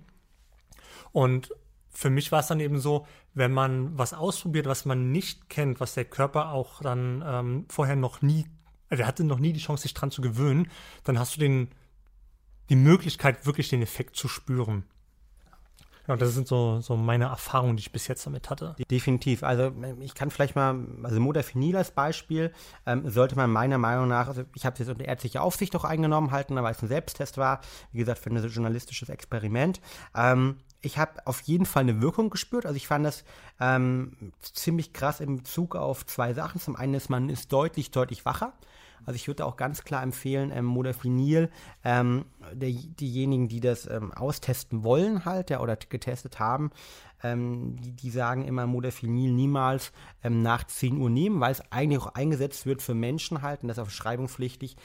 Und 1.11 1.49
für 1.91 2.09
mich 2.09 2.31
war 2.31 2.39
es 2.39 2.47
dann 2.47 2.59
eben 2.59 2.79
so, 2.79 3.05
wenn 3.33 3.51
man 3.51 3.97
was 3.97 4.13
ausprobiert, 4.13 4.67
was 4.67 4.85
man 4.85 5.11
nicht 5.11 5.49
kennt, 5.49 5.79
was 5.79 5.93
der 5.93 6.05
Körper 6.05 6.51
auch 6.51 6.81
dann 6.81 7.23
ähm, 7.25 7.65
vorher 7.69 7.95
noch 7.95 8.21
nie, 8.21 8.45
also 8.89 9.03
er 9.03 9.07
hatte 9.07 9.23
noch 9.23 9.39
nie 9.39 9.53
die 9.53 9.59
Chance, 9.59 9.83
sich 9.83 9.93
dran 9.93 10.11
zu 10.11 10.21
gewöhnen, 10.21 10.69
dann 11.03 11.19
hast 11.19 11.35
du 11.35 11.39
den, 11.39 11.69
die 12.69 12.75
Möglichkeit, 12.75 13.45
wirklich 13.45 13.69
den 13.69 13.81
Effekt 13.81 14.15
zu 14.15 14.27
spüren. 14.27 14.83
Ja, 16.09 16.15
das 16.15 16.33
sind 16.33 16.47
so, 16.47 16.81
so 16.81 16.97
meine 16.97 17.25
Erfahrungen, 17.25 17.77
die 17.77 17.81
ich 17.81 17.91
bis 17.91 18.07
jetzt 18.07 18.25
damit 18.25 18.49
hatte. 18.49 18.75
Definitiv. 18.89 19.43
Also 19.43 19.71
ich 19.99 20.15
kann 20.15 20.31
vielleicht 20.31 20.55
mal, 20.55 20.75
also 21.03 21.19
Modafinil 21.19 21.77
als 21.77 21.91
Beispiel, 21.91 22.51
ähm, 22.87 23.07
sollte 23.07 23.35
man 23.35 23.51
meiner 23.51 23.77
Meinung 23.77 24.07
nach, 24.07 24.27
also 24.27 24.43
ich 24.55 24.65
habe 24.65 24.73
es 24.73 24.79
jetzt 24.79 24.89
unter 24.89 25.05
ärztlicher 25.05 25.43
Aufsicht 25.43 25.75
auch 25.75 25.83
eingenommen 25.83 26.31
halten, 26.31 26.55
weil 26.55 26.71
es 26.71 26.81
ein 26.81 26.87
Selbsttest 26.87 27.37
war, 27.37 27.61
wie 27.91 27.99
gesagt, 27.99 28.17
für 28.17 28.31
ein 28.31 28.43
journalistisches 28.43 29.09
Experiment. 29.09 29.81
Ähm, 30.15 30.57
ich 30.81 30.97
habe 30.97 31.25
auf 31.25 31.41
jeden 31.41 31.65
Fall 31.65 31.81
eine 31.81 32.01
Wirkung 32.01 32.29
gespürt. 32.29 32.65
Also 32.65 32.77
ich 32.77 32.87
fand 32.87 33.05
das 33.05 33.23
ähm, 33.59 34.31
ziemlich 34.41 34.93
krass 34.93 35.19
in 35.19 35.37
Bezug 35.37 35.75
auf 35.75 36.05
zwei 36.05 36.33
Sachen. 36.33 36.61
Zum 36.61 36.75
einen 36.75 36.93
ist 36.93 37.09
man 37.09 37.29
ist 37.29 37.51
deutlich, 37.51 37.91
deutlich 37.91 38.25
wacher. 38.25 38.53
Also 39.05 39.15
ich 39.15 39.27
würde 39.27 39.45
auch 39.45 39.55
ganz 39.55 39.83
klar 39.83 40.03
empfehlen, 40.03 40.51
ähm, 40.53 40.65
Modafinil, 40.65 41.49
ähm, 41.83 42.25
der, 42.51 42.69
diejenigen, 42.71 43.47
die 43.47 43.59
das 43.59 43.87
ähm, 43.87 44.13
austesten 44.13 44.83
wollen 44.83 45.25
halt, 45.25 45.49
ja, 45.49 45.61
oder 45.61 45.75
getestet 45.77 46.39
haben, 46.39 46.71
ähm, 47.23 47.75
die, 47.81 47.91
die, 47.93 48.09
sagen 48.09 48.45
immer 48.45 48.65
Modafinil 48.67 49.31
niemals 49.31 49.91
ähm, 50.23 50.41
nach 50.41 50.65
10 50.65 50.97
Uhr 50.97 51.09
nehmen, 51.09 51.39
weil 51.39 51.51
es 51.51 51.61
eigentlich 51.71 52.01
auch 52.01 52.13
eingesetzt 52.15 52.65
wird 52.65 52.81
für 52.81 52.93
Menschen 52.93 53.41
halt, 53.41 53.61
und 53.61 53.67
das 53.67 53.77
ist 53.77 53.83
auch 53.83 53.89
schreibungspflichtig, 53.89 54.75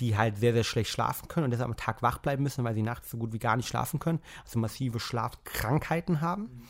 die 0.00 0.16
halt 0.16 0.38
sehr, 0.38 0.52
sehr 0.52 0.64
schlecht 0.64 0.90
schlafen 0.90 1.28
können 1.28 1.44
und 1.44 1.50
deshalb 1.50 1.70
am 1.70 1.76
Tag 1.76 2.02
wach 2.02 2.18
bleiben 2.18 2.42
müssen, 2.42 2.64
weil 2.64 2.74
sie 2.74 2.82
nachts 2.82 3.10
so 3.10 3.16
gut 3.16 3.32
wie 3.32 3.38
gar 3.38 3.56
nicht 3.56 3.68
schlafen 3.68 4.00
können, 4.00 4.20
also 4.44 4.58
massive 4.58 4.98
Schlafkrankheiten 4.98 6.20
haben. 6.20 6.42
Mhm. 6.42 6.62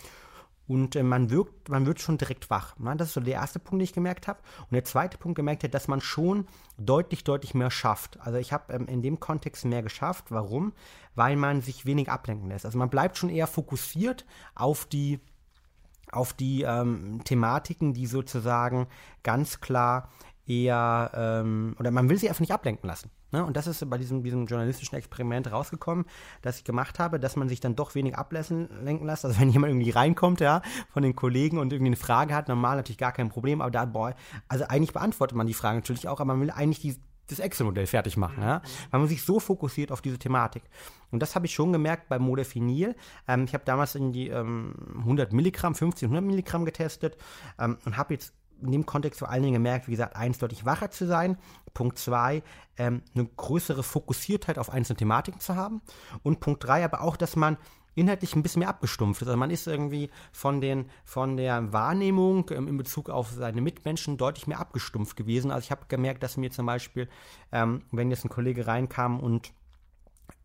Und 0.66 0.97
äh, 0.97 1.02
man 1.02 1.30
wirkt, 1.30 1.68
man 1.68 1.87
wird 1.87 2.00
schon 2.00 2.18
direkt 2.18 2.49
wach. 2.50 2.75
Das 2.97 3.09
ist 3.09 3.14
so 3.14 3.21
der 3.21 3.35
erste 3.35 3.59
Punkt, 3.59 3.80
den 3.80 3.85
ich 3.85 3.92
gemerkt 3.92 4.28
habe. 4.28 4.40
Und 4.62 4.73
der 4.73 4.85
zweite 4.85 5.18
Punkt 5.18 5.37
gemerkt 5.37 5.64
hat, 5.64 5.75
dass 5.75 5.88
man 5.88 6.00
schon 6.00 6.47
deutlich, 6.78 7.25
deutlich 7.25 7.54
mehr 7.54 7.71
schafft. 7.71 8.18
Also 8.21 8.38
ich 8.38 8.52
habe 8.52 8.73
ähm, 8.73 8.87
in 8.87 9.02
dem 9.02 9.21
Kontext 9.21 9.64
mehr 9.64 9.83
geschafft. 9.83 10.26
Warum? 10.30 10.73
Weil 11.14 11.37
man 11.37 11.61
sich 11.61 11.87
wenig 11.87 12.11
ablenken 12.11 12.49
lässt. 12.49 12.64
Also 12.64 12.78
man 12.78 12.90
bleibt 12.90 13.18
schon 13.18 13.30
eher 13.30 13.47
fokussiert 13.47 14.25
auf 14.54 14.87
die 14.87 15.21
auf 16.12 16.33
die 16.33 16.62
ähm, 16.62 17.23
Thematiken, 17.25 17.92
die 17.92 18.06
sozusagen 18.06 18.87
ganz 19.25 19.61
klar 19.61 20.11
eher, 20.46 21.10
ähm, 21.14 21.74
oder 21.78 21.90
man 21.90 22.08
will 22.08 22.18
sie 22.18 22.28
einfach 22.28 22.40
nicht 22.40 22.52
ablenken 22.52 22.86
lassen. 22.86 23.10
Ne? 23.32 23.44
Und 23.44 23.56
das 23.56 23.66
ist 23.66 23.88
bei 23.88 23.98
diesem, 23.98 24.22
diesem 24.22 24.46
journalistischen 24.46 24.96
Experiment 24.96 25.50
rausgekommen, 25.50 26.04
das 26.42 26.58
ich 26.58 26.64
gemacht 26.64 26.98
habe, 26.98 27.18
dass 27.18 27.36
man 27.36 27.48
sich 27.48 27.60
dann 27.60 27.76
doch 27.76 27.94
wenig 27.94 28.16
ablenken 28.16 29.06
lässt. 29.06 29.24
Also 29.24 29.40
wenn 29.40 29.50
jemand 29.50 29.72
irgendwie 29.72 29.90
reinkommt, 29.90 30.40
ja, 30.40 30.62
von 30.92 31.02
den 31.02 31.16
Kollegen 31.16 31.58
und 31.58 31.72
irgendwie 31.72 31.90
eine 31.90 31.96
Frage 31.96 32.34
hat, 32.34 32.48
normal 32.48 32.76
natürlich 32.76 32.98
gar 32.98 33.12
kein 33.12 33.28
Problem, 33.28 33.60
aber 33.60 33.70
da, 33.70 33.84
boah, 33.84 34.14
also 34.48 34.64
eigentlich 34.68 34.92
beantwortet 34.92 35.36
man 35.36 35.46
die 35.46 35.54
Frage 35.54 35.78
natürlich 35.78 36.08
auch, 36.08 36.20
aber 36.20 36.34
man 36.34 36.40
will 36.40 36.50
eigentlich 36.50 36.80
die, 36.80 36.96
das 37.26 37.38
Excel-Modell 37.38 37.86
fertig 37.86 38.18
machen, 38.18 38.42
ja? 38.42 38.60
weil 38.90 39.00
man 39.00 39.08
sich 39.08 39.22
so 39.22 39.40
fokussiert 39.40 39.90
auf 39.90 40.02
diese 40.02 40.18
Thematik. 40.18 40.62
Und 41.10 41.20
das 41.20 41.34
habe 41.34 41.46
ich 41.46 41.54
schon 41.54 41.72
gemerkt 41.72 42.08
bei 42.08 42.18
Modafinil. 42.18 42.94
Ähm, 43.26 43.44
ich 43.44 43.54
habe 43.54 43.64
damals 43.64 43.94
in 43.94 44.12
die 44.12 44.28
ähm, 44.28 44.74
100 44.98 45.32
Milligramm, 45.32 45.74
15, 45.74 46.06
100 46.06 46.24
Milligramm 46.24 46.64
getestet 46.66 47.16
ähm, 47.58 47.78
und 47.84 47.96
habe 47.96 48.14
jetzt 48.14 48.34
in 48.62 48.73
dem 48.73 48.87
Kontext 48.87 49.18
vor 49.20 49.30
allen 49.30 49.42
Dingen 49.42 49.54
gemerkt, 49.54 49.87
wie 49.88 49.92
gesagt, 49.92 50.16
eins, 50.16 50.38
deutlich 50.38 50.64
wacher 50.64 50.90
zu 50.90 51.06
sein. 51.06 51.37
Punkt 51.75 51.99
zwei, 51.99 52.42
ähm, 52.76 53.02
eine 53.14 53.26
größere 53.26 53.82
Fokussiertheit 53.82 54.58
auf 54.58 54.70
einzelne 54.70 54.96
Thematiken 54.96 55.40
zu 55.40 55.56
haben. 55.56 55.82
Und 56.23 56.40
Punkt 56.40 56.64
drei, 56.64 56.84
aber 56.84 57.02
auch, 57.02 57.16
dass 57.16 57.37
man 57.37 57.56
inhaltlich 57.94 58.34
ein 58.34 58.42
bisschen 58.42 58.61
mehr 58.61 58.68
abgestumpft 58.68 59.23
ist. 59.23 59.28
Also 59.28 59.38
man 59.38 59.50
ist 59.50 59.66
irgendwie 59.66 60.11
von, 60.32 60.61
den, 60.61 60.87
von 61.04 61.37
der 61.37 61.73
Wahrnehmung 61.73 62.50
ähm, 62.50 62.68
in 62.68 62.76
Bezug 62.76 63.08
auf 63.08 63.30
seine 63.30 63.61
Mitmenschen 63.61 64.16
deutlich 64.16 64.46
mehr 64.46 64.61
abgestumpft 64.61 65.16
gewesen. 65.16 65.50
Also 65.50 65.64
ich 65.64 65.70
habe 65.70 65.87
gemerkt, 65.88 66.23
dass 66.23 66.37
mir 66.37 66.50
zum 66.50 66.66
Beispiel, 66.66 67.08
ähm, 67.52 67.82
wenn 67.92 68.11
jetzt 68.11 68.25
ein 68.25 68.30
Kollege 68.30 68.66
reinkam 68.66 69.20
und 69.20 69.52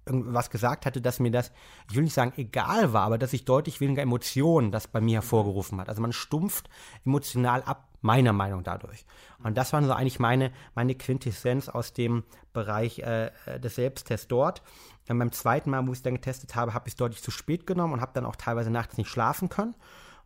irgendwas 0.06 0.50
gesagt 0.50 0.86
hatte, 0.86 1.02
dass 1.02 1.20
mir 1.20 1.32
das, 1.32 1.52
ich 1.90 1.96
will 1.96 2.04
nicht 2.04 2.14
sagen 2.14 2.34
egal 2.38 2.94
war, 2.94 3.04
aber 3.04 3.18
dass 3.18 3.34
ich 3.34 3.46
deutlich 3.46 3.80
weniger 3.80 4.02
Emotionen 4.02 4.72
das 4.72 4.88
bei 4.88 5.02
mir 5.02 5.16
hervorgerufen 5.16 5.80
hat. 5.80 5.90
Also 5.90 6.02
man 6.02 6.14
stumpft 6.14 6.70
emotional 7.06 7.62
ab, 7.64 7.89
meiner 8.02 8.34
Meinung 8.34 8.64
dadurch. 8.64 9.06
Und 9.44 9.58
das 9.58 9.74
war 9.74 9.84
so 9.84 9.94
eigentlich 9.94 10.20
meine, 10.20 10.52
meine 10.76 10.96
Quintessenz 10.96 11.70
aus 11.70 11.94
dem 11.94 12.24
Bereich 12.54 13.00
äh, 13.00 13.32
des 13.60 13.76
Selbsttests 13.76 14.28
dort. 14.28 14.62
Und 15.10 15.18
beim 15.18 15.32
zweiten 15.32 15.72
Mal, 15.72 15.86
wo 15.88 15.92
ich 15.92 16.00
es 16.00 16.04
dann 16.04 16.16
getestet 16.16 16.56
habe, 16.56 16.74
habe 16.74 16.88
ich 16.88 16.94
es 16.94 16.98
deutlich 16.98 17.22
zu 17.22 17.32
spät 17.32 17.66
genommen 17.66 17.94
und 17.94 18.02
habe 18.02 18.12
dann 18.14 18.26
auch 18.26 18.36
teilweise 18.36 18.70
nachts 18.70 18.98
nicht 18.98 19.10
schlafen 19.10 19.50
können. 19.50 19.76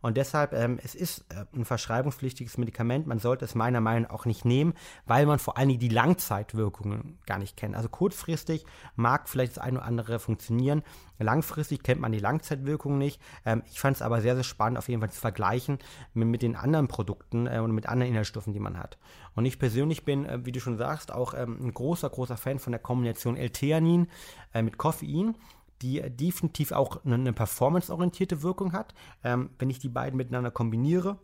Und 0.04 0.18
deshalb, 0.18 0.52
ähm, 0.52 0.78
es 0.84 0.94
ist 0.94 1.24
äh, 1.30 1.46
ein 1.56 1.64
verschreibungspflichtiges 1.64 2.58
Medikament. 2.58 3.06
Man 3.06 3.20
sollte 3.20 3.46
es 3.46 3.54
meiner 3.54 3.80
Meinung 3.80 4.02
nach 4.02 4.10
auch 4.10 4.26
nicht 4.26 4.44
nehmen, 4.44 4.74
weil 5.06 5.24
man 5.24 5.38
vor 5.38 5.56
allen 5.56 5.68
Dingen 5.68 5.80
die 5.80 5.88
Langzeitwirkungen 5.88 7.18
gar 7.24 7.38
nicht 7.38 7.56
kennt. 7.56 7.74
Also 7.74 7.88
kurzfristig 7.88 8.66
mag 8.96 9.30
vielleicht 9.30 9.56
das 9.56 9.64
eine 9.64 9.78
oder 9.78 9.86
andere 9.86 10.18
funktionieren. 10.18 10.82
Langfristig 11.18 11.82
kennt 11.82 12.02
man 12.02 12.12
die 12.12 12.18
Langzeitwirkungen 12.18 12.98
nicht. 12.98 13.18
Ähm, 13.46 13.62
ich 13.64 13.80
fand 13.80 13.96
es 13.96 14.02
aber 14.02 14.20
sehr, 14.20 14.34
sehr 14.34 14.44
spannend, 14.44 14.76
auf 14.76 14.90
jeden 14.90 15.00
Fall 15.00 15.10
zu 15.10 15.22
vergleichen 15.22 15.78
mit, 16.12 16.28
mit 16.28 16.42
den 16.42 16.54
anderen 16.54 16.86
Produkten 16.86 17.46
äh, 17.46 17.60
und 17.60 17.72
mit 17.72 17.86
anderen 17.86 18.10
Inhaltsstoffen, 18.10 18.52
die 18.52 18.60
man 18.60 18.76
hat. 18.76 18.98
Und 19.34 19.46
ich 19.46 19.58
persönlich 19.58 20.04
bin, 20.04 20.26
äh, 20.26 20.44
wie 20.44 20.52
du 20.52 20.60
schon 20.60 20.76
sagst, 20.76 21.12
auch 21.12 21.32
ähm, 21.32 21.56
ein 21.62 21.72
großer, 21.72 22.10
großer 22.10 22.36
Fan 22.36 22.58
von 22.58 22.72
der 22.72 22.80
Kombination 22.80 23.38
L-Theanin 23.38 24.08
äh, 24.52 24.60
mit 24.60 24.76
Koffein 24.76 25.34
die 25.82 26.02
definitiv 26.10 26.72
auch 26.72 27.04
eine, 27.04 27.32
performanceorientierte 27.32 28.42
Wirkung 28.42 28.72
hat. 28.72 28.94
Ähm, 29.22 29.50
wenn 29.58 29.70
ich 29.70 29.78
die 29.78 29.88
beiden 29.88 30.16
miteinander 30.16 30.50
kombiniere, 30.50 31.18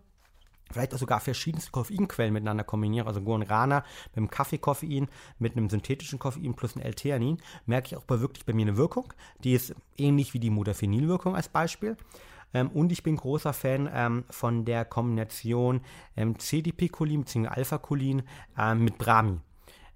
vielleicht 0.71 0.95
auch 0.95 0.99
sogar 0.99 1.21
verschiedenste 1.21 1.71
Koffeinquellen 1.71 2.33
miteinander 2.33 2.65
kombiniere, 2.65 3.07
also 3.07 3.21
Guarana 3.21 3.85
mit 4.11 4.17
einem 4.17 4.31
Kaffeekoffein, 4.31 5.09
mit 5.39 5.57
einem 5.57 5.69
synthetischen 5.69 6.19
Koffein 6.19 6.55
plus 6.55 6.77
ein 6.77 6.83
L-Theanin, 6.83 7.39
merke 7.67 7.89
ich 7.89 7.97
auch 7.97 8.05
bei 8.05 8.21
wirklich 8.21 8.45
bei 8.45 8.53
mir 8.53 8.67
eine 8.67 8.77
Wirkung. 8.77 9.13
Die 9.45 9.53
ist 9.53 9.75
ähnlich 9.97 10.35
wie 10.35 10.41
die 10.41 10.51
Modafinil-Wirkung 10.51 11.35
als 11.35 11.49
Beispiel. 11.49 11.97
Ähm, 12.53 12.69
und 12.71 12.93
ich 12.93 13.03
bin 13.03 13.17
großer 13.17 13.53
Fan 13.53 13.89
ähm, 13.93 14.25
von 14.31 14.65
der 14.65 14.85
Kombination 14.85 15.83
ähm, 16.17 16.39
CDP-Cholin 16.39 17.25
bzw. 17.25 17.49
Alpha-Cholin 17.49 18.23
ähm, 18.59 18.85
mit 18.85 18.99
Brahmi. 18.99 19.41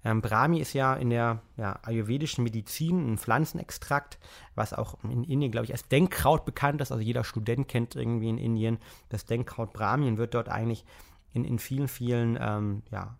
Ähm, 0.05 0.21
Brahmi 0.21 0.59
ist 0.59 0.73
ja 0.73 0.93
in 0.93 1.09
der 1.09 1.41
ja, 1.57 1.79
ayurvedischen 1.81 2.43
Medizin 2.43 3.13
ein 3.13 3.17
Pflanzenextrakt, 3.17 4.19
was 4.53 4.71
auch 4.71 5.03
in 5.03 5.23
Indien, 5.23 5.51
glaube 5.51 5.65
ich, 5.65 5.71
als 5.71 5.87
Denkkraut 5.87 6.45
bekannt 6.45 6.79
ist. 6.79 6.91
Also 6.91 7.03
jeder 7.03 7.23
Student 7.23 7.67
kennt 7.67 7.95
irgendwie 7.95 8.29
in 8.29 8.37
Indien 8.37 8.77
das 9.09 9.25
Denkkraut 9.25 9.73
Brahmi 9.73 10.07
und 10.07 10.19
wird 10.19 10.35
dort 10.35 10.47
eigentlich 10.47 10.85
in, 11.33 11.43
in 11.43 11.57
vielen, 11.57 11.87
vielen 11.87 12.37
ähm, 12.39 12.83
ja, 12.91 13.17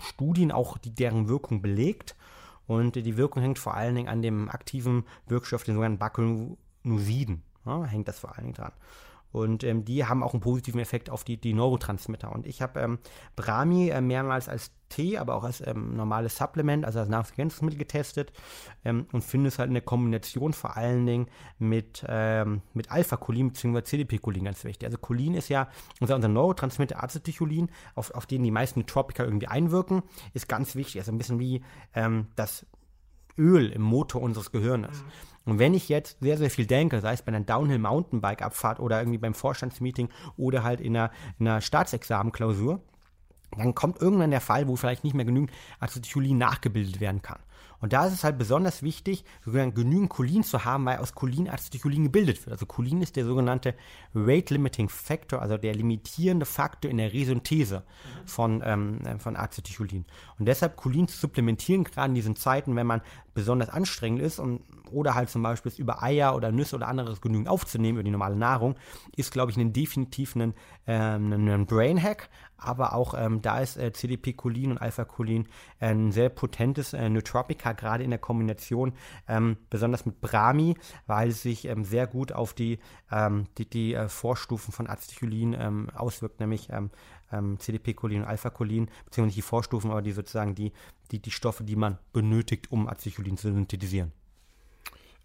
Studien 0.00 0.50
auch 0.50 0.78
die, 0.78 0.94
deren 0.94 1.28
Wirkung 1.28 1.60
belegt. 1.60 2.16
Und 2.66 2.96
die 2.96 3.16
Wirkung 3.18 3.42
hängt 3.42 3.58
vor 3.58 3.74
allen 3.74 3.94
Dingen 3.94 4.08
an 4.08 4.22
dem 4.22 4.48
aktiven 4.48 5.04
Wirkstoff, 5.28 5.62
den 5.62 5.74
sogenannten 5.74 5.98
Bakunosiden. 5.98 7.42
Ja, 7.66 7.84
hängt 7.84 8.08
das 8.08 8.18
vor 8.18 8.34
allen 8.34 8.44
Dingen 8.44 8.54
dran. 8.54 8.72
Und 9.30 9.62
ähm, 9.62 9.84
die 9.84 10.06
haben 10.06 10.22
auch 10.22 10.32
einen 10.32 10.40
positiven 10.40 10.80
Effekt 10.80 11.10
auf 11.10 11.22
die, 11.22 11.36
die 11.36 11.52
Neurotransmitter. 11.52 12.32
Und 12.32 12.46
ich 12.46 12.62
habe 12.62 12.80
ähm, 12.80 12.98
Brahmi 13.36 13.90
äh, 13.90 14.00
mehrmals 14.00 14.48
als 14.48 14.70
Tee, 14.88 15.18
aber 15.18 15.34
auch 15.34 15.44
als 15.44 15.66
ähm, 15.66 15.96
normales 15.96 16.36
Supplement, 16.36 16.84
also 16.84 17.00
als 17.00 17.08
Nahrungsergänzungsmittel 17.08 17.78
getestet 17.78 18.32
ähm, 18.84 19.06
und 19.12 19.22
finde 19.22 19.48
es 19.48 19.58
halt 19.58 19.68
in 19.68 19.74
der 19.74 19.82
Kombination 19.82 20.52
vor 20.52 20.76
allen 20.76 21.06
Dingen 21.06 21.26
mit, 21.58 22.04
ähm, 22.08 22.62
mit 22.74 22.90
Alpha-Cholin 22.90 23.48
bzw. 23.48 23.82
CDP-Cholin 23.82 24.44
ganz 24.44 24.64
wichtig. 24.64 24.86
Also 24.86 24.98
Cholin 24.98 25.34
ist 25.34 25.48
ja 25.48 25.68
unser, 26.00 26.16
unser 26.16 26.28
Neurotransmitter 26.28 27.02
Acetylcholin, 27.02 27.70
auf, 27.94 28.10
auf 28.12 28.26
den 28.26 28.42
die 28.42 28.50
meisten 28.50 28.80
Nootropica 28.80 29.24
irgendwie 29.24 29.48
einwirken, 29.48 30.02
ist 30.34 30.48
ganz 30.48 30.76
wichtig. 30.76 31.00
Also 31.00 31.12
ein 31.12 31.18
bisschen 31.18 31.38
wie 31.38 31.62
ähm, 31.94 32.28
das 32.36 32.66
Öl 33.38 33.70
im 33.70 33.82
Motor 33.82 34.22
unseres 34.22 34.50
Gehirns. 34.50 35.02
Mhm. 35.02 35.52
Und 35.52 35.58
wenn 35.60 35.74
ich 35.74 35.88
jetzt 35.88 36.18
sehr, 36.20 36.36
sehr 36.36 36.50
viel 36.50 36.66
denke, 36.66 37.00
sei 37.00 37.12
es 37.12 37.22
bei 37.22 37.28
einer 37.28 37.44
Downhill-Mountainbike-Abfahrt 37.44 38.80
oder 38.80 39.00
irgendwie 39.00 39.18
beim 39.18 39.34
Vorstandsmeeting 39.34 40.08
oder 40.36 40.64
halt 40.64 40.80
in 40.80 40.96
einer, 40.96 41.12
in 41.38 41.46
einer 41.46 41.60
Staatsexamenklausur, 41.60 42.80
dann 43.56 43.74
kommt 43.74 44.00
irgendwann 44.00 44.30
der 44.30 44.40
Fall, 44.40 44.68
wo 44.68 44.76
vielleicht 44.76 45.04
nicht 45.04 45.14
mehr 45.14 45.24
genügend 45.24 45.50
Acetylcholin 45.80 46.38
nachgebildet 46.38 47.00
werden 47.00 47.22
kann. 47.22 47.38
Und 47.80 47.92
da 47.92 48.06
ist 48.06 48.14
es 48.14 48.24
halt 48.24 48.38
besonders 48.38 48.82
wichtig, 48.82 49.24
genügend 49.44 50.08
Cholin 50.08 50.42
zu 50.42 50.64
haben, 50.64 50.86
weil 50.86 50.98
aus 50.98 51.14
Cholin 51.14 51.48
Acetylcholin 51.48 52.04
gebildet 52.04 52.38
wird. 52.44 52.52
Also 52.52 52.66
Cholin 52.66 53.02
ist 53.02 53.16
der 53.16 53.26
sogenannte 53.26 53.74
Rate 54.14 54.54
Limiting 54.54 54.88
Factor, 54.88 55.42
also 55.42 55.56
der 55.56 55.74
limitierende 55.74 56.46
Faktor 56.46 56.90
in 56.90 56.96
der 56.96 57.12
Resynthese 57.12 57.82
von, 58.24 58.62
ähm, 58.64 59.00
von 59.18 59.36
Acetylcholin. 59.36 60.06
Und 60.38 60.46
deshalb 60.46 60.76
Cholin 60.76 61.08
zu 61.08 61.18
supplementieren, 61.18 61.84
gerade 61.84 62.08
in 62.08 62.14
diesen 62.14 62.36
Zeiten, 62.36 62.76
wenn 62.76 62.86
man 62.86 63.02
besonders 63.36 63.68
anstrengend 63.68 64.22
ist 64.22 64.38
und 64.38 64.62
oder 64.90 65.14
halt 65.14 65.28
zum 65.28 65.42
Beispiel 65.42 65.70
über 65.76 66.02
Eier 66.02 66.34
oder 66.34 66.50
Nüsse 66.52 66.74
oder 66.74 66.88
anderes 66.88 67.20
genügend 67.20 67.48
aufzunehmen 67.48 67.98
über 67.98 68.02
die 68.02 68.10
normale 68.10 68.34
Nahrung, 68.34 68.76
ist, 69.14 69.30
glaube 69.30 69.50
ich, 69.50 69.58
ein 69.58 69.74
definitiv 69.74 70.34
ein, 70.36 70.54
ähm, 70.86 71.32
ein 71.32 71.66
Brain-Hack, 71.66 72.30
aber 72.56 72.94
auch 72.94 73.12
ähm, 73.14 73.42
da 73.42 73.60
ist 73.60 73.76
äh, 73.76 73.92
CDP-Cholin 73.92 74.70
und 74.70 74.78
Alpha-Cholin 74.78 75.48
ein 75.80 76.12
sehr 76.12 76.30
potentes 76.30 76.94
äh, 76.94 77.10
Nootropica, 77.10 77.72
gerade 77.72 78.04
in 78.04 78.10
der 78.10 78.18
Kombination, 78.18 78.94
ähm, 79.28 79.58
besonders 79.68 80.06
mit 80.06 80.22
Brahmi, 80.22 80.74
weil 81.06 81.28
es 81.28 81.42
sich 81.42 81.66
ähm, 81.66 81.84
sehr 81.84 82.06
gut 82.06 82.32
auf 82.32 82.54
die, 82.54 82.78
ähm, 83.12 83.44
die, 83.58 83.68
die 83.68 83.92
äh, 83.92 84.08
Vorstufen 84.08 84.72
von 84.72 84.88
Acetylcholin 84.88 85.54
ähm, 85.58 85.90
auswirkt, 85.94 86.40
nämlich 86.40 86.70
ähm, 87.32 87.58
CDP-Cholin 87.58 88.22
und 88.22 88.28
Alpha-Cholin, 88.28 88.86
beziehungsweise 89.04 89.26
nicht 89.26 89.36
die 89.36 89.42
Vorstufen, 89.42 89.90
aber 89.90 90.02
die 90.02 90.12
sozusagen 90.12 90.54
die, 90.54 90.72
die, 91.10 91.20
die 91.20 91.30
Stoffe, 91.30 91.64
die 91.64 91.76
man 91.76 91.98
benötigt, 92.12 92.70
um 92.70 92.88
Acetylcholin 92.88 93.36
zu 93.36 93.52
synthetisieren. 93.52 94.12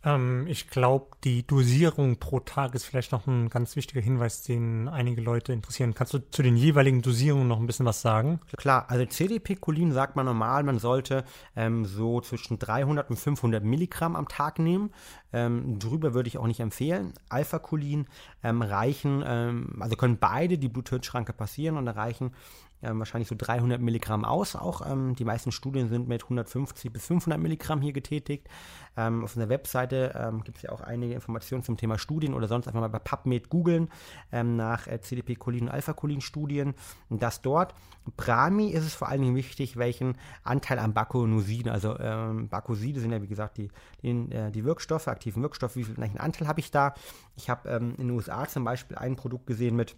Ähm, 0.03 0.47
ich 0.47 0.69
glaube, 0.69 1.07
die 1.23 1.45
Dosierung 1.45 2.17
pro 2.17 2.39
Tag 2.39 2.73
ist 2.75 2.85
vielleicht 2.85 3.11
noch 3.11 3.27
ein 3.27 3.49
ganz 3.49 3.75
wichtiger 3.75 4.01
Hinweis, 4.01 4.43
den 4.43 4.87
einige 4.87 5.21
Leute 5.21 5.53
interessieren. 5.53 5.93
Kannst 5.93 6.13
du 6.13 6.19
zu 6.31 6.41
den 6.41 6.55
jeweiligen 6.55 7.01
Dosierungen 7.01 7.47
noch 7.47 7.59
ein 7.59 7.67
bisschen 7.67 7.85
was 7.85 8.01
sagen? 8.01 8.39
Klar, 8.57 8.85
also 8.89 9.05
CDP-Cholin 9.05 9.91
sagt 9.91 10.15
man 10.15 10.25
normal, 10.25 10.63
man 10.63 10.79
sollte 10.79 11.23
ähm, 11.55 11.85
so 11.85 12.21
zwischen 12.21 12.57
300 12.57 13.09
und 13.09 13.17
500 13.17 13.63
Milligramm 13.63 14.15
am 14.15 14.27
Tag 14.27 14.59
nehmen. 14.59 14.91
Ähm, 15.33 15.79
drüber 15.79 16.13
würde 16.13 16.27
ich 16.27 16.37
auch 16.37 16.47
nicht 16.47 16.59
empfehlen. 16.59 17.13
Alpha-Cholin 17.29 18.07
ähm, 18.43 18.61
reichen, 18.61 19.23
ähm, 19.25 19.77
also 19.79 19.95
können 19.95 20.17
beide 20.17 20.57
die 20.57 20.69
Bluthirnschranke 20.69 21.33
passieren 21.33 21.77
und 21.77 21.87
erreichen 21.87 22.31
ähm, 22.83 22.99
wahrscheinlich 22.99 23.27
so 23.27 23.35
300 23.37 23.81
Milligramm 23.81 24.25
aus. 24.25 24.55
Auch 24.55 24.89
ähm, 24.89 25.15
die 25.15 25.25
meisten 25.25 25.51
Studien 25.51 25.89
sind 25.89 26.07
mit 26.07 26.23
150 26.23 26.91
bis 26.91 27.05
500 27.07 27.39
Milligramm 27.39 27.81
hier 27.81 27.93
getätigt. 27.93 28.47
Ähm, 28.97 29.23
auf 29.23 29.35
unserer 29.35 29.49
Webseite 29.49 30.13
ähm, 30.15 30.43
gibt 30.43 30.57
es 30.57 30.63
ja 30.63 30.71
auch 30.71 30.81
einige 30.81 31.13
Informationen 31.13 31.63
zum 31.63 31.77
Thema 31.77 31.97
Studien 31.97 32.33
oder 32.33 32.47
sonst 32.47 32.67
einfach 32.67 32.81
mal 32.81 32.89
bei 32.89 32.99
PubMed 32.99 33.49
googeln 33.49 33.89
ähm, 34.31 34.55
nach 34.55 34.87
äh, 34.87 34.99
CDP-Cholin 34.99 35.63
und 35.63 35.69
Alpha-Cholin-Studien. 35.69 36.73
Das 37.09 37.41
dort. 37.41 37.73
Brahmi 38.17 38.69
ist 38.69 38.85
es 38.85 38.95
vor 38.95 39.09
allen 39.09 39.21
Dingen 39.21 39.35
wichtig, 39.35 39.77
welchen 39.77 40.17
Anteil 40.43 40.79
an 40.79 40.93
Bakunosiden, 40.93 41.71
also 41.71 41.97
ähm, 41.99 42.49
Bakoside 42.49 42.99
sind 42.99 43.11
ja 43.11 43.21
wie 43.21 43.27
gesagt 43.27 43.57
die, 43.57 43.69
die, 44.01 44.09
äh, 44.31 44.51
die 44.51 44.65
Wirkstoffe, 44.65 45.07
aktiven 45.07 45.43
Wirkstoffe, 45.43 45.75
wie 45.75 45.83
viel 45.83 45.97
welchen 45.97 46.17
Anteil 46.17 46.47
habe 46.47 46.59
ich 46.59 46.71
da? 46.71 46.93
Ich 47.35 47.49
habe 47.49 47.69
ähm, 47.69 47.91
in 47.97 48.07
den 48.07 48.11
USA 48.11 48.47
zum 48.47 48.63
Beispiel 48.63 48.97
ein 48.97 49.15
Produkt 49.15 49.45
gesehen 49.45 49.75
mit 49.75 49.95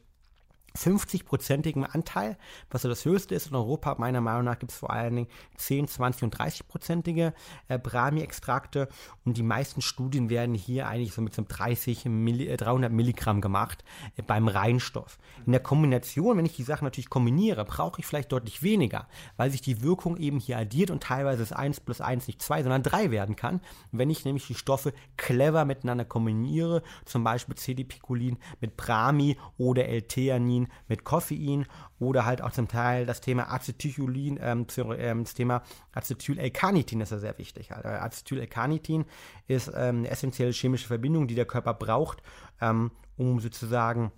50-prozentigem 0.77 1.83
Anteil, 1.83 2.37
was 2.71 2.81
so 2.81 2.89
das 2.89 3.05
höchste 3.05 3.35
ist. 3.35 3.47
In 3.47 3.55
Europa, 3.55 3.95
meiner 3.99 4.21
Meinung 4.21 4.45
nach, 4.45 4.57
gibt 4.57 4.71
es 4.71 4.77
vor 4.77 4.89
allen 4.89 5.15
Dingen 5.15 5.27
10, 5.57 5.87
20 5.87 6.23
und 6.23 6.35
30-prozentige 6.35 7.33
äh, 7.67 7.77
Brahmi-Extrakte. 7.77 8.89
Und 9.23 9.37
die 9.37 9.43
meisten 9.43 9.81
Studien 9.81 10.29
werden 10.29 10.55
hier 10.55 10.87
eigentlich 10.87 11.13
so 11.13 11.21
mit 11.21 11.33
so 11.33 11.43
30, 11.47 12.05
Milli, 12.05 12.47
äh, 12.47 12.57
300 12.57 12.91
Milligramm 12.91 13.39
gemacht 13.39 13.83
äh, 14.17 14.23
beim 14.23 14.47
Reinstoff. 14.47 15.19
In 15.45 15.51
der 15.51 15.61
Kombination, 15.61 16.37
wenn 16.37 16.45
ich 16.45 16.55
die 16.55 16.63
Sachen 16.63 16.85
natürlich 16.85 17.09
kombiniere, 17.09 17.65
brauche 17.65 17.99
ich 17.99 18.07
vielleicht 18.07 18.31
deutlich 18.31 18.63
weniger, 18.63 19.07
weil 19.37 19.51
sich 19.51 19.61
die 19.61 19.83
Wirkung 19.83 20.17
eben 20.17 20.39
hier 20.39 20.57
addiert 20.57 20.89
und 20.89 21.03
teilweise 21.03 21.43
ist 21.43 21.53
1 21.53 21.81
plus 21.81 22.01
1 22.01 22.27
nicht 22.27 22.41
2, 22.41 22.63
sondern 22.63 22.81
3 22.81 23.11
werden 23.11 23.35
kann. 23.35 23.61
Wenn 23.91 24.09
ich 24.09 24.25
nämlich 24.25 24.47
die 24.47 24.55
Stoffe 24.55 24.93
clever 25.17 25.65
miteinander 25.65 26.05
kombiniere, 26.05 26.81
zum 27.05 27.23
Beispiel 27.23 27.55
CDP-Cholin 27.55 28.37
mit 28.59 28.75
Brahmi 28.75 29.37
oder 29.57 29.87
L-Theanin, 29.87 30.62
mit 30.87 31.03
Koffein 31.03 31.65
oder 31.99 32.25
halt 32.25 32.41
auch 32.41 32.51
zum 32.51 32.67
Teil 32.67 33.05
das 33.05 33.21
Thema 33.21 33.51
Acetylcholin, 33.51 34.39
ähm, 34.41 34.67
ähm, 34.97 35.23
das 35.23 35.33
Thema 35.33 35.63
Acetyl-L-Carnitin 35.93 37.01
ist 37.01 37.11
ja 37.11 37.19
sehr 37.19 37.37
wichtig. 37.37 37.71
Halt. 37.71 37.85
Acetyl-L-Carnitin 37.85 39.05
ist 39.47 39.67
ähm, 39.67 39.99
eine 39.99 40.09
essentielle 40.09 40.51
chemische 40.51 40.87
Verbindung, 40.87 41.27
die 41.27 41.35
der 41.35 41.45
Körper 41.45 41.73
braucht, 41.73 42.21
ähm, 42.61 42.91
um 43.17 43.39
sozusagen 43.39 44.11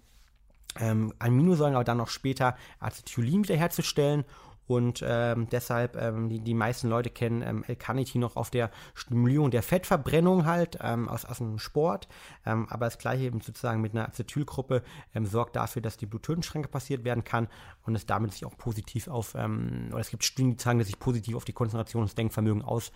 ähm, 0.80 1.14
Aminosäuren, 1.20 1.76
aber 1.76 1.84
dann 1.84 2.02
auch 2.02 2.10
später 2.10 2.56
Acetylin 2.80 3.44
wiederherzustellen 3.44 4.26
und 4.67 5.04
ähm, 5.06 5.47
deshalb, 5.49 5.95
ähm, 5.95 6.30
die, 6.30 6.39
die 6.39 6.54
meisten 6.54 6.89
Leute 6.89 7.10
kennen 7.10 7.41
ähm, 7.41 7.63
L-Carnitin 7.67 8.21
noch 8.21 8.36
auf 8.36 8.49
der 8.49 8.71
Stimulierung 8.93 9.51
der 9.51 9.62
Fettverbrennung 9.62 10.45
halt 10.45 10.80
ähm, 10.82 11.08
aus, 11.08 11.25
aus 11.25 11.38
dem 11.38 11.60
Sport. 11.60 12.08
Ähm, 12.45 12.67
aber 12.69 12.86
das 12.86 12.97
gleiche 12.97 13.23
eben 13.23 13.41
sozusagen 13.41 13.82
mit 13.82 13.93
einer 13.93 14.08
Acetylgruppe 14.08 14.84
ähm, 15.13 15.25
sorgt 15.25 15.56
dafür, 15.56 15.82
dass 15.82 15.97
die 15.97 16.08
Bluthirnschranke 16.08 16.67
passiert 16.67 17.04
werden 17.04 17.23
kann 17.23 17.47
und 17.84 17.95
es 17.95 18.06
damit 18.06 18.34
sich 18.34 18.45
auch 18.45 18.58
positiv 18.58 19.08
auf, 19.08 19.36
ähm, 19.36 19.89
oder 19.91 19.99
es 19.99 20.10
gibt 20.10 20.23
Studien, 20.23 20.51
die 20.51 20.58
zeigen, 20.58 20.80
dass 20.80 20.88
sich 20.88 20.99
positiv 20.99 21.36
auf 21.36 21.45
die 21.45 21.54
Konzentration 21.54 22.01
und 22.01 22.10
das 22.10 22.15
Denkvermögen 22.15 22.63
aus, 22.63 22.91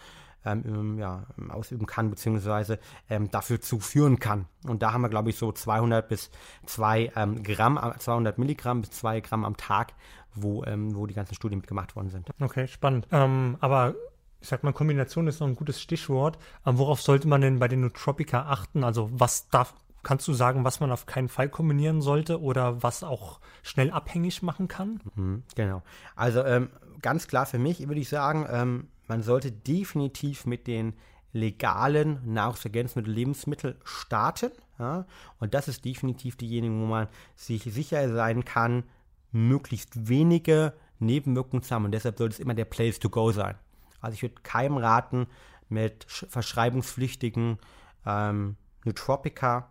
ähm, 0.45 0.97
ja, 0.97 1.25
ausüben 1.49 1.85
kann, 1.85 2.09
beziehungsweise 2.09 2.79
ähm, 3.09 3.29
dafür 3.31 3.61
zuführen 3.61 4.19
kann. 4.19 4.45
Und 4.65 4.81
da 4.81 4.93
haben 4.93 5.01
wir, 5.01 5.09
glaube 5.09 5.29
ich, 5.29 5.37
so 5.37 5.51
200 5.51 6.07
bis 6.07 6.29
2 6.65 7.11
ähm, 7.15 7.43
Gramm, 7.43 7.79
200 7.97 8.37
Milligramm 8.37 8.81
bis 8.81 8.91
2 8.91 9.21
Gramm 9.21 9.45
am 9.45 9.57
Tag, 9.57 9.93
wo, 10.33 10.63
ähm, 10.65 10.95
wo 10.95 11.07
die 11.07 11.13
ganzen 11.13 11.35
Studien 11.35 11.59
mitgemacht 11.59 11.95
worden 11.95 12.09
sind. 12.09 12.29
Okay, 12.39 12.67
spannend. 12.67 13.07
Ähm, 13.11 13.57
aber 13.59 13.95
ich 14.41 14.47
sag 14.47 14.63
mal, 14.63 14.73
Kombination 14.73 15.27
ist 15.27 15.39
noch 15.39 15.47
ein 15.47 15.55
gutes 15.55 15.81
Stichwort. 15.81 16.37
Ähm, 16.65 16.77
worauf 16.77 17.01
sollte 17.01 17.27
man 17.27 17.41
denn 17.41 17.59
bei 17.59 17.67
den 17.67 17.81
Nootropica 17.81 18.43
achten? 18.43 18.83
Also 18.83 19.09
was 19.11 19.49
darf, 19.49 19.73
kannst 20.03 20.27
du 20.27 20.33
sagen, 20.33 20.63
was 20.63 20.79
man 20.79 20.91
auf 20.91 21.05
keinen 21.05 21.27
Fall 21.27 21.49
kombinieren 21.49 22.01
sollte 22.01 22.41
oder 22.41 22.81
was 22.81 23.03
auch 23.03 23.39
schnell 23.63 23.91
abhängig 23.91 24.41
machen 24.41 24.67
kann? 24.67 25.01
Mhm, 25.15 25.43
genau. 25.55 25.83
Also 26.15 26.43
ähm, 26.43 26.69
ganz 27.01 27.27
klar 27.27 27.45
für 27.45 27.59
mich 27.59 27.85
würde 27.87 27.99
ich 27.99 28.09
sagen, 28.09 28.47
ähm, 28.49 28.87
man 29.09 29.23
sollte 29.23 29.51
definitiv 29.51 30.45
mit 30.45 30.67
den 30.67 30.93
legalen 31.33 32.19
Nahrungsergänzungsmittel, 32.31 33.13
Lebensmittel 33.13 33.79
starten. 33.83 34.51
Ja? 34.77 35.05
Und 35.39 35.53
das 35.53 35.67
ist 35.67 35.83
definitiv 35.83 36.37
diejenige, 36.37 36.73
wo 36.73 36.85
man 36.85 37.07
sich 37.35 37.63
sicher 37.63 38.07
sein 38.13 38.45
kann, 38.45 38.83
möglichst 39.31 40.07
wenige 40.07 40.73
Nebenwirkungen 40.99 41.63
zu 41.63 41.73
haben 41.73 41.85
und 41.85 41.91
deshalb 41.91 42.17
sollte 42.17 42.33
es 42.33 42.39
immer 42.39 42.53
der 42.53 42.65
Place 42.65 42.99
to 42.99 43.09
go 43.09 43.31
sein. 43.31 43.55
Also 43.99 44.13
ich 44.13 44.21
würde 44.21 44.35
keinem 44.43 44.77
raten, 44.77 45.27
mit 45.69 46.05
verschreibungspflichtigen 46.07 47.59
ähm, 48.05 48.55
Nootropica 48.85 49.69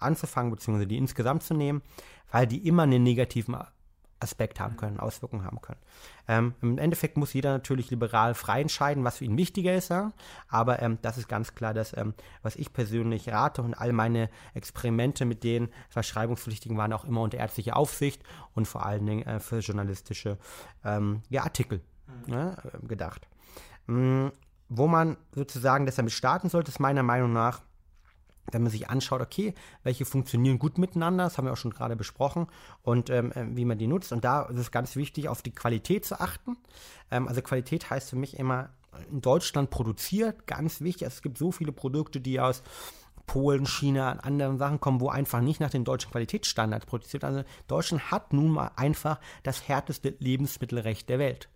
anzufangen, 0.00 0.50
beziehungsweise 0.50 0.88
die 0.88 0.96
insgesamt 0.96 1.44
zu 1.44 1.54
nehmen, 1.54 1.82
weil 2.30 2.46
die 2.46 2.66
immer 2.66 2.82
einen 2.82 3.04
negativen 3.04 3.56
Aspekt 4.20 4.60
haben 4.60 4.76
können, 4.76 4.98
Auswirkungen 4.98 5.44
haben 5.44 5.60
können. 5.60 5.80
Ähm, 6.26 6.54
Im 6.60 6.78
Endeffekt 6.78 7.16
muss 7.16 7.32
jeder 7.32 7.52
natürlich 7.52 7.90
liberal 7.90 8.34
frei 8.34 8.60
entscheiden, 8.60 9.04
was 9.04 9.18
für 9.18 9.24
ihn 9.24 9.36
wichtiger 9.36 9.74
ist. 9.74 9.90
Ja? 9.90 10.12
Aber 10.48 10.82
ähm, 10.82 10.98
das 11.02 11.18
ist 11.18 11.28
ganz 11.28 11.54
klar, 11.54 11.74
dass 11.74 11.96
ähm, 11.96 12.14
was 12.42 12.56
ich 12.56 12.72
persönlich 12.72 13.28
rate 13.28 13.62
und 13.62 13.74
all 13.74 13.92
meine 13.92 14.28
Experimente 14.54 15.24
mit 15.24 15.44
den 15.44 15.68
Verschreibungspflichtigen 15.88 16.76
waren 16.76 16.92
auch 16.92 17.04
immer 17.04 17.22
unter 17.22 17.38
ärztlicher 17.38 17.76
Aufsicht 17.76 18.22
und 18.54 18.66
vor 18.66 18.84
allen 18.84 19.06
Dingen 19.06 19.26
äh, 19.26 19.40
für 19.40 19.58
journalistische 19.58 20.38
ähm, 20.84 21.22
ja, 21.28 21.44
Artikel 21.44 21.80
mhm. 22.26 22.34
ne, 22.34 22.56
gedacht. 22.86 23.28
Mhm, 23.86 24.32
wo 24.68 24.86
man 24.86 25.16
sozusagen 25.34 25.86
das 25.86 25.96
damit 25.96 26.12
starten 26.12 26.50
sollte, 26.50 26.70
ist 26.70 26.80
meiner 26.80 27.02
Meinung 27.02 27.32
nach 27.32 27.62
wenn 28.52 28.62
man 28.62 28.70
sich 28.70 28.88
anschaut, 28.88 29.20
okay, 29.20 29.54
welche 29.82 30.04
funktionieren 30.04 30.58
gut 30.58 30.78
miteinander, 30.78 31.24
das 31.24 31.38
haben 31.38 31.44
wir 31.46 31.52
auch 31.52 31.58
schon 31.58 31.72
gerade 31.72 31.96
besprochen, 31.96 32.46
und 32.82 33.10
ähm, 33.10 33.32
äh, 33.32 33.44
wie 33.56 33.64
man 33.64 33.78
die 33.78 33.86
nutzt. 33.86 34.12
Und 34.12 34.24
da 34.24 34.42
ist 34.42 34.58
es 34.58 34.70
ganz 34.70 34.96
wichtig, 34.96 35.28
auf 35.28 35.42
die 35.42 35.52
Qualität 35.52 36.04
zu 36.04 36.20
achten. 36.20 36.56
Ähm, 37.10 37.28
also 37.28 37.42
Qualität 37.42 37.90
heißt 37.90 38.10
für 38.10 38.16
mich 38.16 38.38
immer 38.38 38.70
in 39.10 39.20
Deutschland 39.20 39.70
produziert, 39.70 40.46
ganz 40.46 40.80
wichtig. 40.80 41.04
Also 41.04 41.16
es 41.16 41.22
gibt 41.22 41.38
so 41.38 41.52
viele 41.52 41.72
Produkte, 41.72 42.20
die 42.20 42.40
aus 42.40 42.62
Polen, 43.26 43.66
China, 43.66 44.12
und 44.12 44.20
anderen 44.20 44.58
Sachen 44.58 44.80
kommen, 44.80 45.00
wo 45.00 45.10
einfach 45.10 45.40
nicht 45.40 45.60
nach 45.60 45.70
den 45.70 45.84
deutschen 45.84 46.10
Qualitätsstandards 46.10 46.86
produziert. 46.86 47.24
Also 47.24 47.44
Deutschland 47.68 48.10
hat 48.10 48.32
nun 48.32 48.50
mal 48.50 48.72
einfach 48.76 49.20
das 49.42 49.68
härteste 49.68 50.14
Lebensmittelrecht 50.18 51.08
der 51.08 51.18
Welt. 51.18 51.48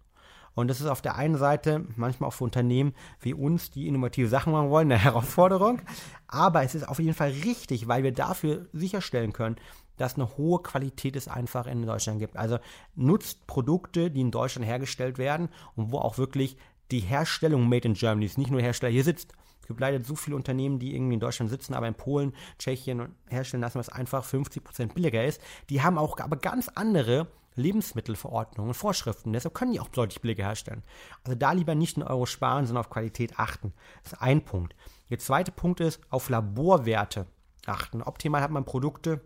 Und 0.54 0.68
das 0.68 0.80
ist 0.80 0.86
auf 0.86 1.02
der 1.02 1.16
einen 1.16 1.36
Seite 1.36 1.86
manchmal 1.96 2.28
auch 2.28 2.34
für 2.34 2.44
Unternehmen 2.44 2.94
wie 3.20 3.34
uns, 3.34 3.70
die 3.70 3.88
innovative 3.88 4.28
Sachen 4.28 4.52
machen 4.52 4.70
wollen, 4.70 4.92
eine 4.92 5.02
Herausforderung. 5.02 5.80
Aber 6.26 6.62
es 6.62 6.74
ist 6.74 6.88
auf 6.88 6.98
jeden 6.98 7.14
Fall 7.14 7.30
richtig, 7.30 7.88
weil 7.88 8.02
wir 8.02 8.12
dafür 8.12 8.66
sicherstellen 8.72 9.32
können, 9.32 9.56
dass 9.96 10.16
eine 10.16 10.36
hohe 10.36 10.62
Qualität 10.62 11.16
es 11.16 11.28
einfach 11.28 11.66
in 11.66 11.86
Deutschland 11.86 12.18
gibt. 12.18 12.36
Also 12.36 12.58
nutzt 12.94 13.46
Produkte, 13.46 14.10
die 14.10 14.20
in 14.20 14.30
Deutschland 14.30 14.66
hergestellt 14.66 15.18
werden 15.18 15.48
und 15.76 15.92
wo 15.92 15.98
auch 15.98 16.18
wirklich 16.18 16.56
die 16.90 17.00
Herstellung 17.00 17.68
Made 17.68 17.88
in 17.88 17.94
Germany 17.94 18.26
ist, 18.26 18.38
nicht 18.38 18.50
nur 18.50 18.60
Hersteller 18.60 18.92
hier 18.92 19.04
sitzt. 19.04 19.32
Es 19.60 19.68
gibt 19.68 19.80
leider 19.80 20.02
so 20.02 20.16
viele 20.16 20.36
Unternehmen, 20.36 20.78
die 20.78 20.94
irgendwie 20.94 21.14
in 21.14 21.20
Deutschland 21.20 21.50
sitzen, 21.50 21.74
aber 21.74 21.86
in 21.86 21.94
Polen, 21.94 22.34
Tschechien 22.58 23.14
herstellen 23.28 23.62
lassen, 23.62 23.78
was 23.78 23.88
einfach 23.88 24.24
50% 24.24 24.92
billiger 24.92 25.24
ist. 25.24 25.40
Die 25.70 25.82
haben 25.82 25.98
auch 25.98 26.18
aber 26.18 26.36
ganz 26.36 26.68
andere 26.68 27.28
Lebensmittelverordnungen 27.56 28.70
und 28.70 28.74
Vorschriften. 28.74 29.32
Deshalb 29.32 29.54
können 29.54 29.72
die 29.72 29.80
auch 29.80 29.88
deutlich 29.88 30.20
billiger 30.20 30.44
herstellen. 30.44 30.82
Also 31.24 31.36
da 31.36 31.52
lieber 31.52 31.74
nicht 31.74 31.96
einen 31.96 32.06
Euro 32.06 32.26
sparen, 32.26 32.66
sondern 32.66 32.84
auf 32.84 32.90
Qualität 32.90 33.38
achten. 33.38 33.72
Das 34.02 34.14
ist 34.14 34.22
ein 34.22 34.44
Punkt. 34.44 34.74
Der 35.10 35.18
zweite 35.18 35.52
Punkt 35.52 35.80
ist, 35.80 36.00
auf 36.10 36.28
Laborwerte 36.28 37.26
achten. 37.66 38.02
Optimal 38.02 38.42
hat 38.42 38.50
man 38.50 38.64
Produkte, 38.64 39.20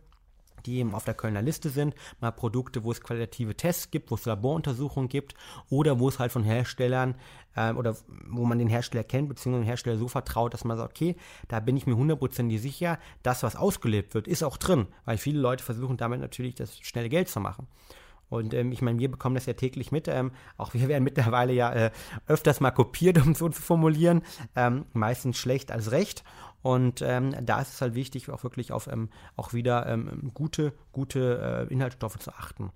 die 0.67 0.79
eben 0.79 0.95
auf 0.95 1.05
der 1.05 1.15
Kölner 1.15 1.43
Liste 1.43 1.71
sind, 1.71 1.95
mal 2.21 2.33
Produkte, 2.33 2.85
wo 2.85 2.91
es 2.91 3.01
qualitative 3.01 3.57
Tests 3.57 3.91
gibt, 3.91 4.11
wo 4.11 4.17
es 4.17 4.25
Laboruntersuchungen 4.25 5.09
gibt 5.09 5.35
oder 5.71 5.99
wo 6.01 6.09
es 6.09 6.19
halt 6.19 6.33
von 6.33 6.43
Herstellern 6.43 7.15
äh, 7.55 7.73
oder 7.73 7.97
wo 8.27 8.45
man 8.45 8.59
den 8.59 8.69
Hersteller 8.69 9.05
kennt, 9.05 9.29
beziehungsweise 9.29 9.63
den 9.63 9.69
Hersteller 9.69 9.97
so 9.97 10.09
vertraut, 10.09 10.55
dass 10.55 10.65
man 10.65 10.77
sagt, 10.77 10.91
okay, 10.91 11.17
da 11.49 11.61
bin 11.61 11.77
ich 11.77 11.87
mir 11.87 11.97
hundertprozentig 11.97 12.61
sicher, 12.61 12.99
das, 13.23 13.43
was 13.43 13.57
ausgelebt 13.57 14.15
wird, 14.15 14.27
ist 14.27 14.43
auch 14.43 14.57
drin, 14.57 14.87
weil 15.05 15.19
viele 15.19 15.39
Leute 15.39 15.65
versuchen 15.65 15.97
damit 15.97 16.21
natürlich 16.21 16.55
das 16.55 16.79
schnelle 16.79 17.09
Geld 17.09 17.29
zu 17.29 17.41
machen. 17.41 17.69
Und 18.29 18.55
ähm, 18.55 18.73
ich 18.73 18.83
meine, 18.83 18.99
wir 18.99 19.11
bekommen 19.11 19.35
das 19.35 19.47
ja 19.47 19.53
täglich 19.53 19.93
mit. 19.93 20.09
Ähm, 20.09 20.33
auch 20.57 20.75
wir 20.75 20.89
werden 20.89 21.05
mittlerweile 21.05 21.53
ja 21.53 21.73
äh, 21.73 21.91
öfters 22.27 22.61
mal 22.61 22.71
kopiert, 22.71 23.19
um 23.27 23.35
so 23.35 23.49
zu 23.49 23.63
formulieren. 23.63 24.23
Ähm, 24.55 24.87
meistens 24.93 25.39
schlecht 25.39 25.71
als 25.71 25.93
recht. 25.93 26.25
Und 26.67 27.01
ähm, 27.01 27.33
da 27.47 27.61
ist 27.61 27.75
es 27.75 27.81
halt 27.81 27.95
wichtig, 27.95 28.29
auch 28.29 28.43
wirklich 28.43 28.73
auf 28.73 28.89
ähm, 28.89 29.09
auch 29.37 29.53
wieder 29.53 29.87
ähm, 29.87 30.33
gute, 30.35 30.73
gute 30.91 31.69
äh, 31.71 31.73
Inhaltsstoffe 31.73 32.19
zu 32.19 32.33
achten. 32.33 32.73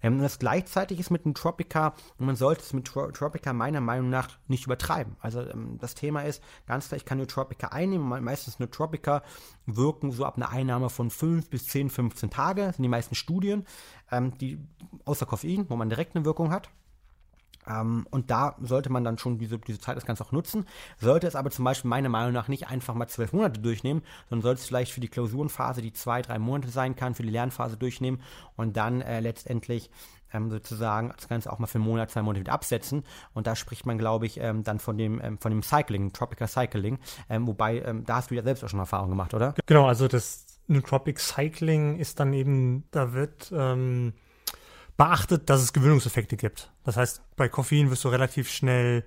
Ähm, 0.00 0.18
das 0.22 0.38
gleichzeitig 0.38 0.98
ist 0.98 1.10
mit 1.10 1.26
dem 1.26 1.34
Tropica, 1.34 1.92
und 2.16 2.24
man 2.24 2.36
sollte 2.36 2.62
es 2.62 2.72
mit 2.72 2.86
Tro 2.86 3.10
Tropica 3.10 3.52
meiner 3.52 3.82
Meinung 3.82 4.08
nach 4.08 4.30
nicht 4.48 4.64
übertreiben. 4.64 5.16
Also 5.20 5.42
ähm, 5.42 5.76
das 5.78 5.94
Thema 5.94 6.22
ist 6.22 6.42
ganz 6.66 6.88
klar, 6.88 6.96
ich 6.96 7.04
kann 7.04 7.22
Tropica 7.26 7.68
einnehmen, 7.68 8.24
meistens 8.24 8.56
Tropica 8.70 9.22
wirken 9.66 10.10
so 10.10 10.24
ab 10.24 10.38
einer 10.38 10.48
Einnahme 10.48 10.88
von 10.88 11.10
5 11.10 11.50
bis 11.50 11.66
10, 11.66 11.90
15 11.90 12.30
Tage, 12.30 12.72
sind 12.72 12.82
die 12.82 12.88
meisten 12.88 13.14
Studien, 13.14 13.66
ähm, 14.10 14.38
die 14.38 14.58
außer 15.04 15.26
Koffein, 15.26 15.66
wo 15.68 15.76
man 15.76 15.90
direkt 15.90 16.16
eine 16.16 16.24
Wirkung 16.24 16.50
hat. 16.50 16.70
Ähm, 17.68 18.06
und 18.10 18.30
da 18.30 18.56
sollte 18.60 18.90
man 18.90 19.04
dann 19.04 19.18
schon 19.18 19.38
diese, 19.38 19.58
diese 19.58 19.78
Zeit 19.78 19.96
das 19.96 20.06
Ganze 20.06 20.24
auch 20.24 20.32
nutzen. 20.32 20.66
Sollte 20.98 21.26
es 21.26 21.36
aber 21.36 21.50
zum 21.50 21.64
Beispiel 21.64 21.88
meiner 21.88 22.08
Meinung 22.08 22.32
nach 22.32 22.48
nicht 22.48 22.68
einfach 22.68 22.94
mal 22.94 23.08
zwölf 23.08 23.32
Monate 23.32 23.60
durchnehmen, 23.60 24.02
sondern 24.28 24.42
sollte 24.42 24.60
es 24.60 24.66
vielleicht 24.66 24.92
für 24.92 25.00
die 25.00 25.08
Klausurenphase, 25.08 25.82
die 25.82 25.92
zwei, 25.92 26.22
drei 26.22 26.38
Monate 26.38 26.70
sein 26.70 26.96
kann, 26.96 27.14
für 27.14 27.22
die 27.22 27.30
Lernphase 27.30 27.76
durchnehmen 27.76 28.20
und 28.56 28.76
dann 28.76 29.00
äh, 29.00 29.20
letztendlich 29.20 29.90
ähm, 30.34 30.50
sozusagen 30.50 31.12
das 31.16 31.28
Ganze 31.28 31.52
auch 31.52 31.58
mal 31.58 31.66
für 31.66 31.78
einen 31.78 31.86
Monat, 31.86 32.10
zwei 32.10 32.22
Monate 32.22 32.40
wieder 32.40 32.52
absetzen. 32.52 33.04
Und 33.32 33.46
da 33.46 33.56
spricht 33.56 33.86
man, 33.86 33.98
glaube 33.98 34.26
ich, 34.26 34.38
ähm, 34.40 34.64
dann 34.64 34.80
von 34.80 34.98
dem, 34.98 35.20
ähm, 35.22 35.38
von 35.38 35.50
dem 35.50 35.62
Cycling, 35.62 36.12
Tropical 36.12 36.48
Cycling. 36.48 36.98
Ähm, 37.30 37.46
wobei, 37.46 37.80
ähm, 37.80 38.04
da 38.04 38.16
hast 38.16 38.30
du 38.30 38.34
ja 38.34 38.42
selbst 38.42 38.64
auch 38.64 38.68
schon 38.68 38.80
Erfahrung 38.80 39.10
gemacht, 39.10 39.32
oder? 39.32 39.54
Genau, 39.66 39.86
also 39.86 40.08
das 40.08 40.60
Nootropic 40.66 41.20
Cycling 41.20 41.98
ist 41.98 42.20
dann 42.20 42.32
eben, 42.32 42.84
da 42.90 43.12
wird 43.12 43.52
ähm, 43.54 44.14
beachtet, 44.96 45.50
dass 45.50 45.60
es 45.60 45.72
Gewöhnungseffekte 45.72 46.36
gibt. 46.36 46.72
Das 46.84 46.96
heißt, 46.96 47.22
bei 47.36 47.48
Koffein 47.48 47.90
wirst 47.90 48.04
du 48.04 48.08
relativ 48.08 48.50
schnell 48.50 49.04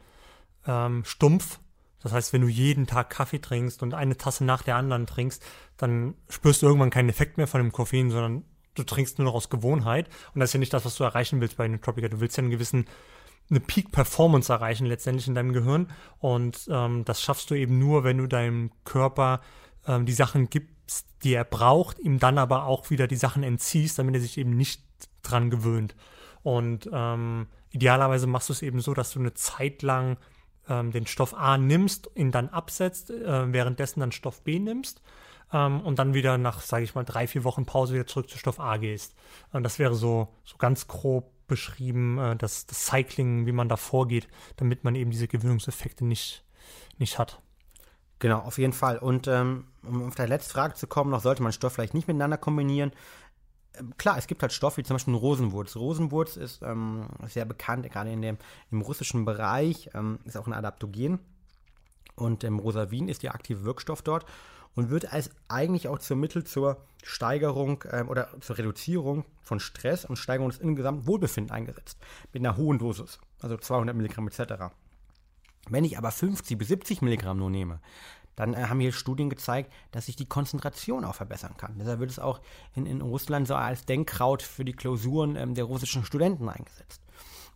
ähm, 0.66 1.04
stumpf. 1.06 1.60
Das 2.02 2.12
heißt, 2.14 2.34
wenn 2.34 2.42
du 2.42 2.48
jeden 2.48 2.88
Tag 2.88 3.10
Kaffee 3.10 3.40
trinkst 3.40 3.82
und 3.84 3.94
eine 3.94 4.18
Tasse 4.18 4.46
nach 4.46 4.64
der 4.64 4.76
anderen 4.76 5.08
trinkst, 5.08 5.44
dann 5.78 6.16
spürst 6.30 6.62
du 6.62 6.68
irgendwann 6.68 6.90
keinen 6.90 7.10
Effekt 7.10 7.38
mehr 7.38 7.48
von 7.48 7.62
dem 7.62 7.72
Koffein, 7.72 8.12
sondern 8.12 8.44
du 8.76 8.84
trinkst 8.84 9.18
nur 9.18 9.26
noch 9.26 9.34
aus 9.34 9.50
Gewohnheit. 9.50 10.10
Und 10.34 10.40
das 10.40 10.50
ist 10.50 10.54
ja 10.54 10.60
nicht 10.60 10.74
das, 10.74 10.86
was 10.86 10.96
du 10.96 11.04
erreichen 11.04 11.42
willst 11.42 11.58
bei 11.58 11.66
einem 11.66 11.82
Tropica. 11.82 12.08
Du 12.08 12.20
willst 12.20 12.38
ja 12.38 12.42
einen 12.42 12.52
gewissen 12.52 12.86
eine 13.50 13.60
Peak-Performance 13.60 14.52
erreichen 14.52 14.86
letztendlich 14.86 15.28
in 15.28 15.36
deinem 15.36 15.54
Gehirn. 15.54 15.90
Und 16.20 16.68
ähm, 16.70 17.06
das 17.06 17.22
schaffst 17.22 17.50
du 17.50 17.56
eben 17.56 17.80
nur, 17.80 18.04
wenn 18.04 18.18
du 18.18 18.28
deinem 18.28 18.72
Körper 18.84 19.42
ähm, 19.88 20.06
die 20.06 20.14
Sachen 20.14 20.50
gibst, 20.50 21.08
die 21.24 21.34
er 21.34 21.46
braucht, 21.46 22.00
ihm 22.00 22.20
dann 22.20 22.38
aber 22.38 22.66
auch 22.66 22.90
wieder 22.90 23.08
die 23.08 23.16
Sachen 23.16 23.44
entziehst, 23.44 24.00
damit 24.00 24.16
er 24.16 24.22
sich 24.22 24.38
eben 24.38 24.52
nicht 24.52 24.84
dran 25.24 25.50
gewöhnt. 25.50 25.96
Und 26.44 26.90
ähm, 26.92 27.48
idealerweise 27.72 28.28
machst 28.28 28.50
du 28.50 28.54
es 28.54 28.62
eben 28.62 28.80
so, 28.80 28.94
dass 28.94 29.12
du 29.12 29.20
eine 29.20 29.34
Zeit 29.34 29.82
lang 29.82 30.18
ähm, 30.70 30.92
den 30.92 31.08
Stoff 31.08 31.34
A 31.34 31.58
nimmst, 31.58 32.10
ihn 32.16 32.32
dann 32.32 32.50
absetzt, 32.50 33.12
äh, 33.12 33.52
währenddessen 33.52 34.00
dann 34.00 34.12
Stoff 34.12 34.42
B 34.44 34.60
nimmst 34.60 35.02
ähm, 35.54 35.82
und 35.82 36.00
dann 36.00 36.14
wieder 36.14 36.38
nach, 36.38 36.62
sage 36.62 36.84
ich 36.84 36.96
mal, 36.96 37.04
drei, 37.04 37.28
vier 37.28 37.44
Wochen 37.44 37.66
Pause 37.66 37.94
wieder 37.94 38.08
zurück 38.08 38.30
zu 38.30 38.38
Stoff 38.38 38.60
A 38.60 38.78
gehst. 38.78 39.16
Und 39.52 39.64
das 39.64 39.80
wäre 39.80 39.96
so, 39.96 40.34
so 40.44 40.58
ganz 40.58 40.88
grob 40.88 41.32
beschrieben, 41.48 42.18
äh, 42.18 42.36
das, 42.36 42.66
das 42.66 42.86
Cycling, 42.86 43.46
wie 43.46 43.52
man 43.52 43.70
da 43.70 43.78
vorgeht, 43.78 44.28
damit 44.58 44.84
man 44.84 44.96
eben 44.96 45.12
diese 45.12 45.28
Gewöhnungseffekte 45.28 46.06
nicht, 46.06 46.44
nicht 46.98 47.20
hat. 47.20 47.42
Genau, 48.20 48.40
auf 48.40 48.58
jeden 48.58 48.74
Fall. 48.74 48.98
Und 48.98 49.28
ähm, 49.28 49.66
um 49.84 50.08
auf 50.08 50.16
deine 50.16 50.30
letzte 50.30 50.52
Frage 50.52 50.74
zu 50.74 50.88
kommen, 50.88 51.12
noch 51.12 51.22
sollte 51.22 51.44
man 51.44 51.52
Stoff 51.52 51.74
vielleicht 51.74 51.94
nicht 51.94 52.08
miteinander 52.08 52.38
kombinieren. 52.38 52.92
Klar, 53.98 54.18
es 54.18 54.28
gibt 54.28 54.42
halt 54.42 54.54
Stoffe 54.54 54.78
wie 54.78 54.84
zum 54.84 54.96
Beispiel 54.96 55.14
Rosenwurz. 55.14 55.76
Rosenwurz 55.76 56.38
ist 56.38 56.62
ähm, 56.64 57.08
sehr 57.28 57.46
bekannt, 57.46 57.90
gerade 57.92 58.12
in 58.12 58.22
dem, 58.22 58.38
im 58.72 58.82
russischen 58.82 59.26
Bereich, 59.26 59.90
ähm, 59.94 60.20
ist 60.26 60.38
auch 60.38 60.48
ein 60.48 60.54
Adaptogen. 60.54 61.20
Und 62.16 62.44
ähm, 62.44 62.60
Rosavin 62.60 63.10
ist 63.10 63.24
der 63.24 63.36
aktive 63.36 63.64
Wirkstoff 63.64 64.02
dort 64.02 64.26
und 64.76 64.90
wird 64.90 65.12
als 65.12 65.32
eigentlich 65.48 65.88
auch 65.88 66.00
zum 66.00 66.20
Mittel 66.20 66.44
zur 66.44 66.78
Steigerung 67.04 67.84
ähm, 67.92 68.10
oder 68.10 68.30
zur 68.42 68.58
Reduzierung 68.58 69.26
von 69.42 69.60
Stress 69.60 70.06
und 70.06 70.18
Steigerung 70.18 70.50
des 70.50 70.60
insgesamten 70.60 71.08
Wohlbefinden 71.08 71.52
eingesetzt. 71.52 71.98
Mit 72.34 72.44
einer 72.44 72.58
hohen 72.58 72.78
Dosis, 72.78 73.20
also 73.42 73.58
200 73.58 73.96
Milligramm 73.96 74.28
etc. 74.28 74.66
Wenn 75.70 75.84
ich 75.84 75.98
aber 75.98 76.12
50 76.12 76.58
bis 76.58 76.68
70 76.68 77.02
Milligramm 77.02 77.38
nur 77.38 77.50
nehme, 77.50 77.80
dann 78.38 78.54
äh, 78.54 78.68
haben 78.68 78.80
hier 78.80 78.94
Studien 78.94 79.30
gezeigt, 79.30 79.74
dass 79.92 80.06
sich 80.06 80.16
die 80.16 80.30
Konzentration 80.30 81.04
auch 81.04 81.16
verbessern 81.16 81.56
kann. 81.58 81.76
Deshalb 81.78 82.00
wird 82.00 82.12
es 82.12 82.20
auch 82.20 82.40
in, 82.74 82.86
in 82.86 83.02
Russland 83.02 83.48
so 83.48 83.56
als 83.56 83.86
Denkkraut 83.86 84.42
für 84.42 84.64
die 84.64 84.74
Klausuren 84.74 85.36
ähm, 85.36 85.56
der 85.56 85.66
russischen 85.66 86.06
Studenten 86.06 86.48
eingesetzt. 86.48 87.02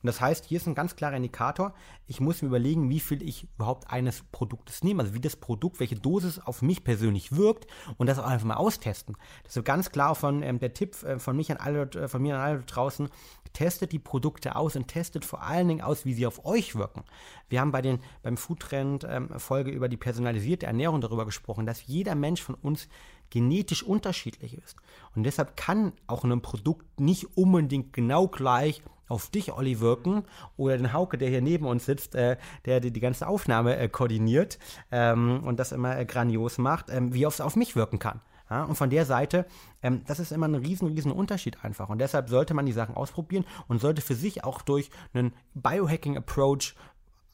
Und 0.01 0.07
das 0.07 0.19
heißt, 0.19 0.45
hier 0.45 0.57
ist 0.57 0.67
ein 0.67 0.75
ganz 0.75 0.95
klarer 0.95 1.15
Indikator. 1.15 1.73
Ich 2.07 2.19
muss 2.19 2.41
mir 2.41 2.47
überlegen, 2.47 2.89
wie 2.89 2.99
viel 2.99 3.21
ich 3.21 3.47
überhaupt 3.55 3.91
eines 3.91 4.23
Produktes 4.31 4.83
nehme, 4.83 5.03
also 5.03 5.13
wie 5.13 5.21
das 5.21 5.35
Produkt, 5.35 5.79
welche 5.79 5.95
Dosis 5.95 6.39
auf 6.39 6.61
mich 6.61 6.83
persönlich 6.83 7.35
wirkt 7.35 7.67
und 7.97 8.07
das 8.07 8.17
auch 8.17 8.25
einfach 8.25 8.47
mal 8.47 8.55
austesten. 8.55 9.15
Das 9.43 9.55
ist 9.55 9.63
ganz 9.63 9.91
klar 9.91 10.15
von 10.15 10.41
ähm, 10.41 10.59
der 10.59 10.73
Tipp 10.73 11.01
äh, 11.03 11.19
von 11.19 11.35
mich 11.35 11.51
an 11.51 11.57
alle, 11.57 11.83
äh, 11.91 12.07
von 12.07 12.21
mir 12.21 12.35
an 12.35 12.41
alle 12.41 12.59
draußen. 12.63 13.09
Testet 13.53 13.91
die 13.91 13.99
Produkte 13.99 14.55
aus 14.55 14.75
und 14.75 14.87
testet 14.87 15.25
vor 15.25 15.43
allen 15.43 15.67
Dingen 15.67 15.81
aus, 15.81 16.05
wie 16.05 16.13
sie 16.13 16.25
auf 16.25 16.45
euch 16.45 16.75
wirken. 16.75 17.03
Wir 17.49 17.59
haben 17.59 17.71
bei 17.71 17.81
den, 17.81 17.99
beim 18.23 18.37
Foodtrend 18.37 19.05
ähm, 19.07 19.29
Folge 19.39 19.71
über 19.71 19.89
die 19.89 19.97
personalisierte 19.97 20.65
Ernährung 20.65 21.01
darüber 21.01 21.25
gesprochen, 21.25 21.65
dass 21.65 21.85
jeder 21.85 22.15
Mensch 22.15 22.41
von 22.41 22.55
uns 22.55 22.87
genetisch 23.29 23.83
unterschiedlich 23.83 24.57
ist. 24.57 24.75
Und 25.15 25.23
deshalb 25.23 25.57
kann 25.57 25.93
auch 26.07 26.23
ein 26.23 26.41
Produkt 26.41 26.99
nicht 26.99 27.37
unbedingt 27.37 27.93
genau 27.93 28.27
gleich 28.27 28.81
auf 29.11 29.29
dich, 29.29 29.51
Olli, 29.53 29.79
wirken 29.79 30.23
oder 30.57 30.77
den 30.77 30.93
Hauke, 30.93 31.17
der 31.17 31.29
hier 31.29 31.41
neben 31.41 31.65
uns 31.65 31.85
sitzt, 31.85 32.15
äh, 32.15 32.37
der 32.65 32.79
die, 32.79 32.91
die 32.91 32.99
ganze 32.99 33.27
Aufnahme 33.27 33.77
äh, 33.77 33.89
koordiniert 33.89 34.57
ähm, 34.91 35.43
und 35.43 35.59
das 35.59 35.71
immer 35.71 35.97
äh, 35.97 36.05
grandios 36.05 36.57
macht, 36.57 36.89
ähm, 36.89 37.13
wie 37.13 37.23
es 37.25 37.41
auf 37.41 37.55
mich 37.55 37.75
wirken 37.75 37.99
kann. 37.99 38.21
Ja, 38.51 38.65
und 38.65 38.75
von 38.75 38.89
der 38.89 39.05
Seite, 39.05 39.45
ähm, 39.81 40.01
das 40.07 40.19
ist 40.19 40.33
immer 40.33 40.45
ein 40.45 40.55
riesen, 40.55 40.89
riesen 40.89 41.13
Unterschied 41.13 41.63
einfach. 41.63 41.87
Und 41.87 41.99
deshalb 41.99 42.27
sollte 42.27 42.53
man 42.53 42.65
die 42.65 42.73
Sachen 42.73 42.95
ausprobieren 42.95 43.45
und 43.69 43.79
sollte 43.79 44.01
für 44.01 44.13
sich 44.13 44.43
auch 44.43 44.61
durch 44.61 44.89
einen 45.13 45.33
Biohacking-Approach 45.53 46.75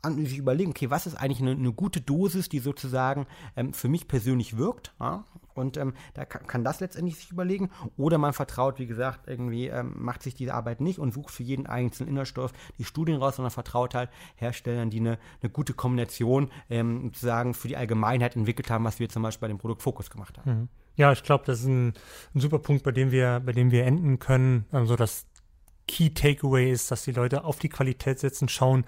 an, 0.01 0.25
sich 0.25 0.37
überlegen, 0.37 0.71
okay, 0.71 0.89
was 0.89 1.07
ist 1.07 1.15
eigentlich 1.15 1.41
eine, 1.41 1.51
eine 1.51 1.73
gute 1.73 2.01
Dosis, 2.01 2.49
die 2.49 2.59
sozusagen 2.59 3.25
ähm, 3.55 3.73
für 3.73 3.87
mich 3.87 4.07
persönlich 4.07 4.57
wirkt. 4.57 4.93
Ja? 4.99 5.25
Und 5.53 5.75
ähm, 5.77 5.93
da 6.13 6.25
kann, 6.25 6.45
kann, 6.45 6.63
das 6.63 6.79
letztendlich 6.79 7.17
sich 7.17 7.31
überlegen. 7.31 7.71
Oder 7.97 8.17
man 8.17 8.33
vertraut, 8.33 8.79
wie 8.79 8.85
gesagt, 8.85 9.27
irgendwie 9.27 9.67
ähm, 9.67 9.93
macht 9.97 10.23
sich 10.23 10.35
diese 10.35 10.53
Arbeit 10.53 10.81
nicht 10.81 10.99
und 10.99 11.13
sucht 11.13 11.31
für 11.31 11.43
jeden 11.43 11.65
einzelnen 11.65 12.11
Inhaltsstoff 12.11 12.53
die 12.77 12.83
Studien 12.83 13.17
raus, 13.17 13.37
sondern 13.37 13.51
vertraut 13.51 13.95
halt 13.95 14.09
Herstellern, 14.35 14.89
die 14.89 14.99
eine, 14.99 15.17
eine 15.41 15.49
gute 15.49 15.73
Kombination 15.73 16.51
ähm, 16.69 17.05
sozusagen 17.05 17.53
für 17.53 17.67
die 17.67 17.77
Allgemeinheit 17.77 18.35
entwickelt 18.35 18.69
haben, 18.69 18.85
was 18.85 18.99
wir 18.99 19.09
zum 19.09 19.23
Beispiel 19.23 19.47
bei 19.47 19.53
dem 19.53 19.57
Produkt 19.57 19.81
Fokus 19.81 20.09
gemacht 20.09 20.37
haben. 20.37 20.51
Mhm. 20.51 20.69
Ja, 20.95 21.11
ich 21.11 21.23
glaube, 21.23 21.43
das 21.45 21.59
ist 21.59 21.67
ein, 21.67 21.93
ein, 22.33 22.39
super 22.39 22.57
Punkt, 22.57 22.83
bei 22.83 22.91
dem 22.91 23.11
wir, 23.11 23.39
bei 23.45 23.51
dem 23.51 23.69
wir 23.71 23.85
enden 23.85 24.17
können. 24.17 24.65
Also 24.71 24.95
das 24.95 25.27
Key 25.87 26.09
Takeaway 26.09 26.71
ist, 26.71 26.91
dass 26.91 27.03
die 27.03 27.11
Leute 27.11 27.43
auf 27.43 27.59
die 27.59 27.69
Qualität 27.69 28.19
setzen, 28.19 28.49
schauen, 28.49 28.83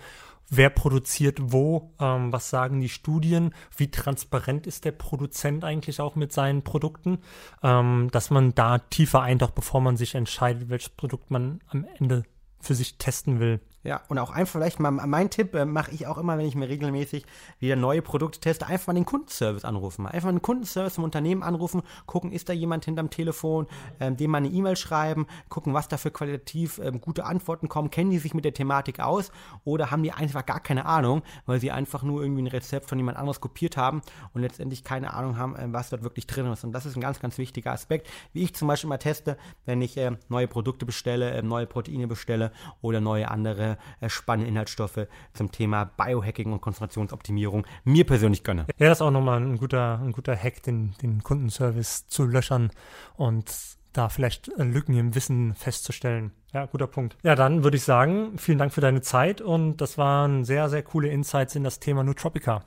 wer 0.50 0.70
produziert 0.70 1.40
wo, 1.42 1.94
ähm, 2.00 2.32
was 2.34 2.50
sagen 2.50 2.82
die 2.82 2.90
Studien, 2.90 3.54
wie 3.76 3.92
transparent 3.92 4.68
ist 4.68 4.86
der 4.86 4.92
Produzent 4.92 5.64
eigentlich 5.64 6.02
auch 6.02 6.16
mit 6.16 6.34
seinen 6.34 6.64
Produkten, 6.64 7.20
ähm, 7.64 8.10
dass 8.12 8.30
man 8.30 8.56
da 8.56 8.80
tiefer 8.80 9.22
eintaucht, 9.22 9.56
bevor 9.56 9.82
man 9.82 9.98
sich 9.98 10.16
entscheidet, 10.16 10.70
welches 10.70 10.90
Produkt 10.90 11.32
man 11.32 11.60
am 11.68 11.86
Ende 11.98 12.24
für 12.60 12.76
sich 12.76 12.98
testen 12.98 13.40
will. 13.40 13.62
Ja, 13.82 14.02
und 14.10 14.20
auch 14.20 14.32
einfach 14.32 14.60
vielleicht 14.60 14.82
mal 14.82 14.92
mein 14.92 15.30
Tipp 15.30 15.56
äh, 15.56 15.64
mache 15.64 15.92
ich 15.92 16.06
auch 16.06 16.18
immer, 16.18 16.38
wenn 16.38 16.46
ich 16.46 16.56
mir 16.56 16.68
regelmäßig 16.68 17.26
wieder 17.60 17.78
neue 17.78 18.02
Produkte 18.02 18.42
teste, 18.42 18.68
einfach 18.68 18.88
mal 18.88 18.94
den 18.94 19.06
Kundenservice 19.06 19.64
anrufen. 19.64 20.06
Einfach 20.06 20.26
mal 20.26 20.34
den 20.34 20.42
Kundenservice 20.42 20.98
im 20.98 21.06
Unternehmen 21.06 21.44
anrufen, 21.44 21.82
gucken, 22.06 22.34
ist 22.34 22.50
da 22.50 22.54
jemand 22.54 22.84
hinterm 22.84 23.10
Telefon, 23.10 23.68
ähm, 24.02 24.18
dem 24.18 24.32
mal 24.32 24.40
eine 24.40 24.50
E-Mail 24.50 24.76
schreiben, 24.76 25.28
gucken, 25.48 25.74
was 25.74 25.88
da 25.88 25.96
für 25.96 26.12
qualitativ 26.12 26.80
ähm, 26.84 27.00
gute 27.00 27.24
Antworten 27.24 27.70
kommen, 27.70 27.90
kennen 27.90 28.12
die 28.12 28.20
sich 28.20 28.34
mit 28.34 28.44
der 28.44 28.54
Thematik 28.54 29.00
aus 29.00 29.32
oder 29.64 29.92
haben 29.92 30.04
die 30.04 30.12
einfach 30.12 30.46
gar 30.46 30.60
keine 30.60 30.86
Ahnung, 30.86 31.22
weil 31.46 31.62
sie 31.62 31.72
einfach 31.72 32.04
nur 32.04 32.22
irgendwie 32.22 32.42
ein 32.42 32.48
Rezept 32.48 32.90
von 32.90 32.98
jemand 32.98 33.18
anderes 33.18 33.40
kopiert 33.40 33.78
haben 33.78 34.02
und 34.34 34.42
letztendlich 34.42 34.84
keine 34.84 35.14
Ahnung 35.14 35.38
haben, 35.38 35.56
äh, 35.56 35.68
was 35.72 35.90
dort 35.90 36.04
wirklich 36.04 36.28
drin 36.28 36.52
ist. 36.52 36.66
Und 36.66 36.74
das 36.74 36.86
ist 36.86 36.98
ein 36.98 37.02
ganz, 37.02 37.22
ganz 37.22 37.38
wichtiger 37.38 37.72
Aspekt, 37.72 38.10
wie 38.34 38.44
ich 38.44 38.54
zum 38.54 38.68
Beispiel 38.68 38.90
mal 38.90 38.98
teste, 38.98 39.38
wenn 39.66 39.82
ich 39.82 39.96
äh, 39.96 40.12
neue 40.28 40.50
Produkte 40.50 40.86
bestelle, 40.86 41.32
äh, 41.32 41.42
neue 41.42 41.66
Proteine 41.66 42.08
bestelle 42.08 42.52
oder 42.82 43.00
neue 43.00 43.32
andere 43.32 43.69
äh, 44.02 44.10
spannende 44.10 44.50
Inhaltsstoffe 44.50 45.08
zum 45.34 45.52
Thema 45.52 45.86
Biohacking 45.86 46.52
und 46.52 46.62
Konzentrationsoptimierung 46.62 47.66
mir 47.84 48.06
persönlich 48.06 48.44
gönne. 48.44 48.66
Ja, 48.78 48.90
das 48.90 49.00
ist 49.00 49.02
auch 49.02 49.12
nochmal 49.12 49.40
ein 49.40 49.58
guter, 49.58 50.00
ein 50.00 50.12
guter 50.12 50.36
Hack, 50.36 50.64
den, 50.64 50.94
den 51.02 51.24
Kundenservice 51.24 52.08
zu 52.08 52.26
löchern 52.26 52.72
und 53.16 53.52
da 53.94 54.10
vielleicht 54.10 54.50
äh, 54.58 54.64
Lücken 54.64 54.96
im 54.98 55.16
Wissen 55.16 55.56
festzustellen. 55.56 56.32
Ja, 56.54 56.66
guter 56.66 56.88
Punkt. 56.88 57.18
Ja, 57.24 57.36
dann 57.36 57.64
würde 57.64 57.78
ich 57.78 57.84
sagen, 57.84 58.38
vielen 58.38 58.58
Dank 58.58 58.74
für 58.74 58.82
deine 58.82 59.02
Zeit 59.02 59.42
und 59.42 59.78
das 59.78 59.98
waren 59.98 60.46
sehr, 60.46 60.70
sehr 60.70 60.84
coole 60.84 61.10
Insights 61.10 61.56
in 61.56 61.64
das 61.64 61.80
Thema 61.80 62.04
Nootropica. 62.04 62.64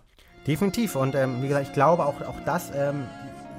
Definitiv 0.47 0.97
und 0.97 1.15
ähm, 1.15 1.43
wie 1.43 1.49
gesagt, 1.49 1.69
ich 1.69 1.73
glaube 1.73 2.05
auch, 2.05 2.21
auch 2.23 2.41
das 2.45 2.73
ähm, 2.75 3.07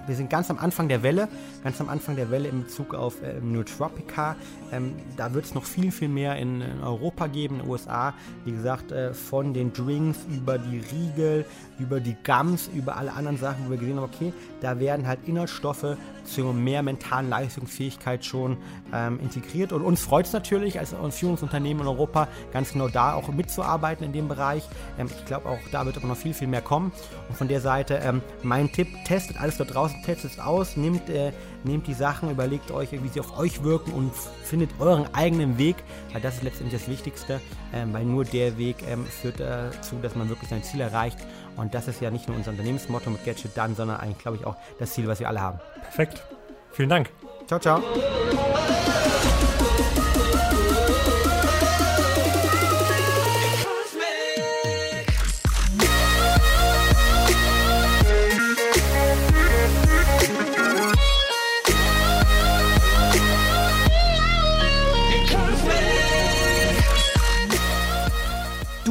wir 0.08 0.16
sind 0.16 0.30
ganz 0.30 0.50
am 0.50 0.58
Anfang 0.58 0.88
der 0.88 1.04
Welle, 1.04 1.28
ganz 1.63 1.80
am 1.80 1.89
Anfang 1.89 2.16
der 2.16 2.32
Welle 2.32 2.50
in 2.50 2.63
Bezug 2.63 2.94
auf 2.94 3.22
äh, 3.22 3.39
Nootropica. 3.42 4.36
Ähm, 4.72 4.96
da 5.18 5.34
wird 5.34 5.46
es 5.46 5.54
noch 5.54 5.66
viel, 5.66 5.92
viel 5.92 6.10
mehr 6.10 6.38
in, 6.38 6.62
in, 6.62 6.82
Europa 6.82 7.28
geben, 7.28 7.56
in 7.56 7.62
den 7.62 7.70
USA. 7.70 8.13
Wie 8.46 8.52
gesagt, 8.52 8.92
äh, 8.92 9.13
von 9.13 9.54
den 9.54 9.74
Drinks 9.74 10.20
über 10.30 10.58
die 10.58 10.80
Riegel, 10.80 11.46
über 11.80 12.00
die 12.00 12.16
Gums, 12.24 12.70
über 12.74 12.98
alle 12.98 13.13
anderen 13.13 13.38
Sachen, 13.38 13.66
wo 13.66 13.72
wir 13.72 13.78
gesehen 13.78 13.98
haben, 13.98 14.10
okay, 14.13 14.34
da 14.62 14.80
werden 14.80 15.08
halt 15.08 15.20
Inhaltsstoffe 15.26 15.98
zur 16.26 16.54
mehr 16.54 16.84
mentalen 16.84 17.30
Leistungsfähigkeit 17.30 18.24
schon 18.26 18.58
ähm, 18.94 19.20
integriert. 19.20 19.74
Und 19.74 19.82
uns 19.82 20.02
freut 20.02 20.26
es 20.26 20.34
natürlich 20.34 20.80
als 20.80 20.96
Führungsunternehmen 21.12 21.84
in 21.84 21.88
Europa 21.88 22.28
ganz 22.52 22.74
genau 22.74 22.88
da 22.88 23.13
auch 23.13 23.28
mitzuarbeiten 23.30 24.06
in 24.06 24.13
dem 24.13 24.28
Bereich. 24.28 24.63
Ähm, 24.98 25.08
ich 25.08 25.26
glaube 25.26 25.50
auch 25.50 25.60
da 25.72 25.86
wird 25.86 25.98
aber 25.98 26.08
noch 26.08 26.18
viel, 26.18 26.34
viel 26.34 26.48
mehr 26.48 26.62
kommen. 26.62 26.92
Und 27.30 27.38
von 27.38 27.48
der 27.48 27.62
Seite 27.62 28.00
ähm, 28.04 28.22
mein 28.42 28.72
Tipp, 28.72 28.88
testet 29.06 29.39
alles 29.39 29.58
da 29.58 29.63
draußen, 29.63 29.92
testet 30.06 30.32
es 30.32 30.39
aus, 30.39 30.77
nehmt, 30.77 31.10
äh, 31.10 31.32
nehmt 31.63 31.88
die 31.88 31.93
Sachen, 31.93 32.29
überlegt 32.29 32.71
euch, 32.71 32.91
wie 32.91 33.08
sie 33.08 33.19
auf 33.19 33.38
euch 33.38 33.63
wirken 33.63 33.91
und 33.93 34.12
findet 34.43 34.69
euren 34.79 35.13
eigenen 35.13 35.58
Weg, 35.58 35.75
weil 36.12 36.21
das 36.21 36.36
ist 36.36 36.43
letztendlich 36.43 36.82
das 36.82 36.89
Wichtigste, 36.89 37.39
ähm, 37.73 37.93
weil 37.93 38.06
nur 38.06 38.25
der 38.25 38.58
Weg 38.58 38.77
ähm, 38.88 39.06
führt 39.06 39.39
dazu, 39.39 39.95
dass 40.01 40.15
man 40.15 40.29
wirklich 40.29 40.49
sein 40.49 40.63
Ziel 40.63 40.82
erreicht. 40.82 41.17
Und 41.56 41.73
das 41.73 41.88
ist 41.88 42.01
ja 42.01 42.12
nicht 42.12 42.27
nur 42.27 42.38
unser 42.38 42.51
Unternehmensmotto 42.51 43.10
mit 43.10 43.23
Gadget 43.25 43.56
Done, 43.58 43.75
sondern 43.75 43.97
eigentlich, 43.97 44.19
glaube 44.19 44.38
ich, 44.38 44.45
auch 44.45 44.56
das 44.79 44.93
Ziel, 44.93 45.08
was 45.08 45.19
wir 45.19 45.27
alle 45.27 45.41
haben. 45.41 45.60
Perfekt. 45.82 46.23
Vielen 46.71 46.89
Dank. 46.89 47.10
Ciao, 47.47 47.60
ciao. 47.60 47.84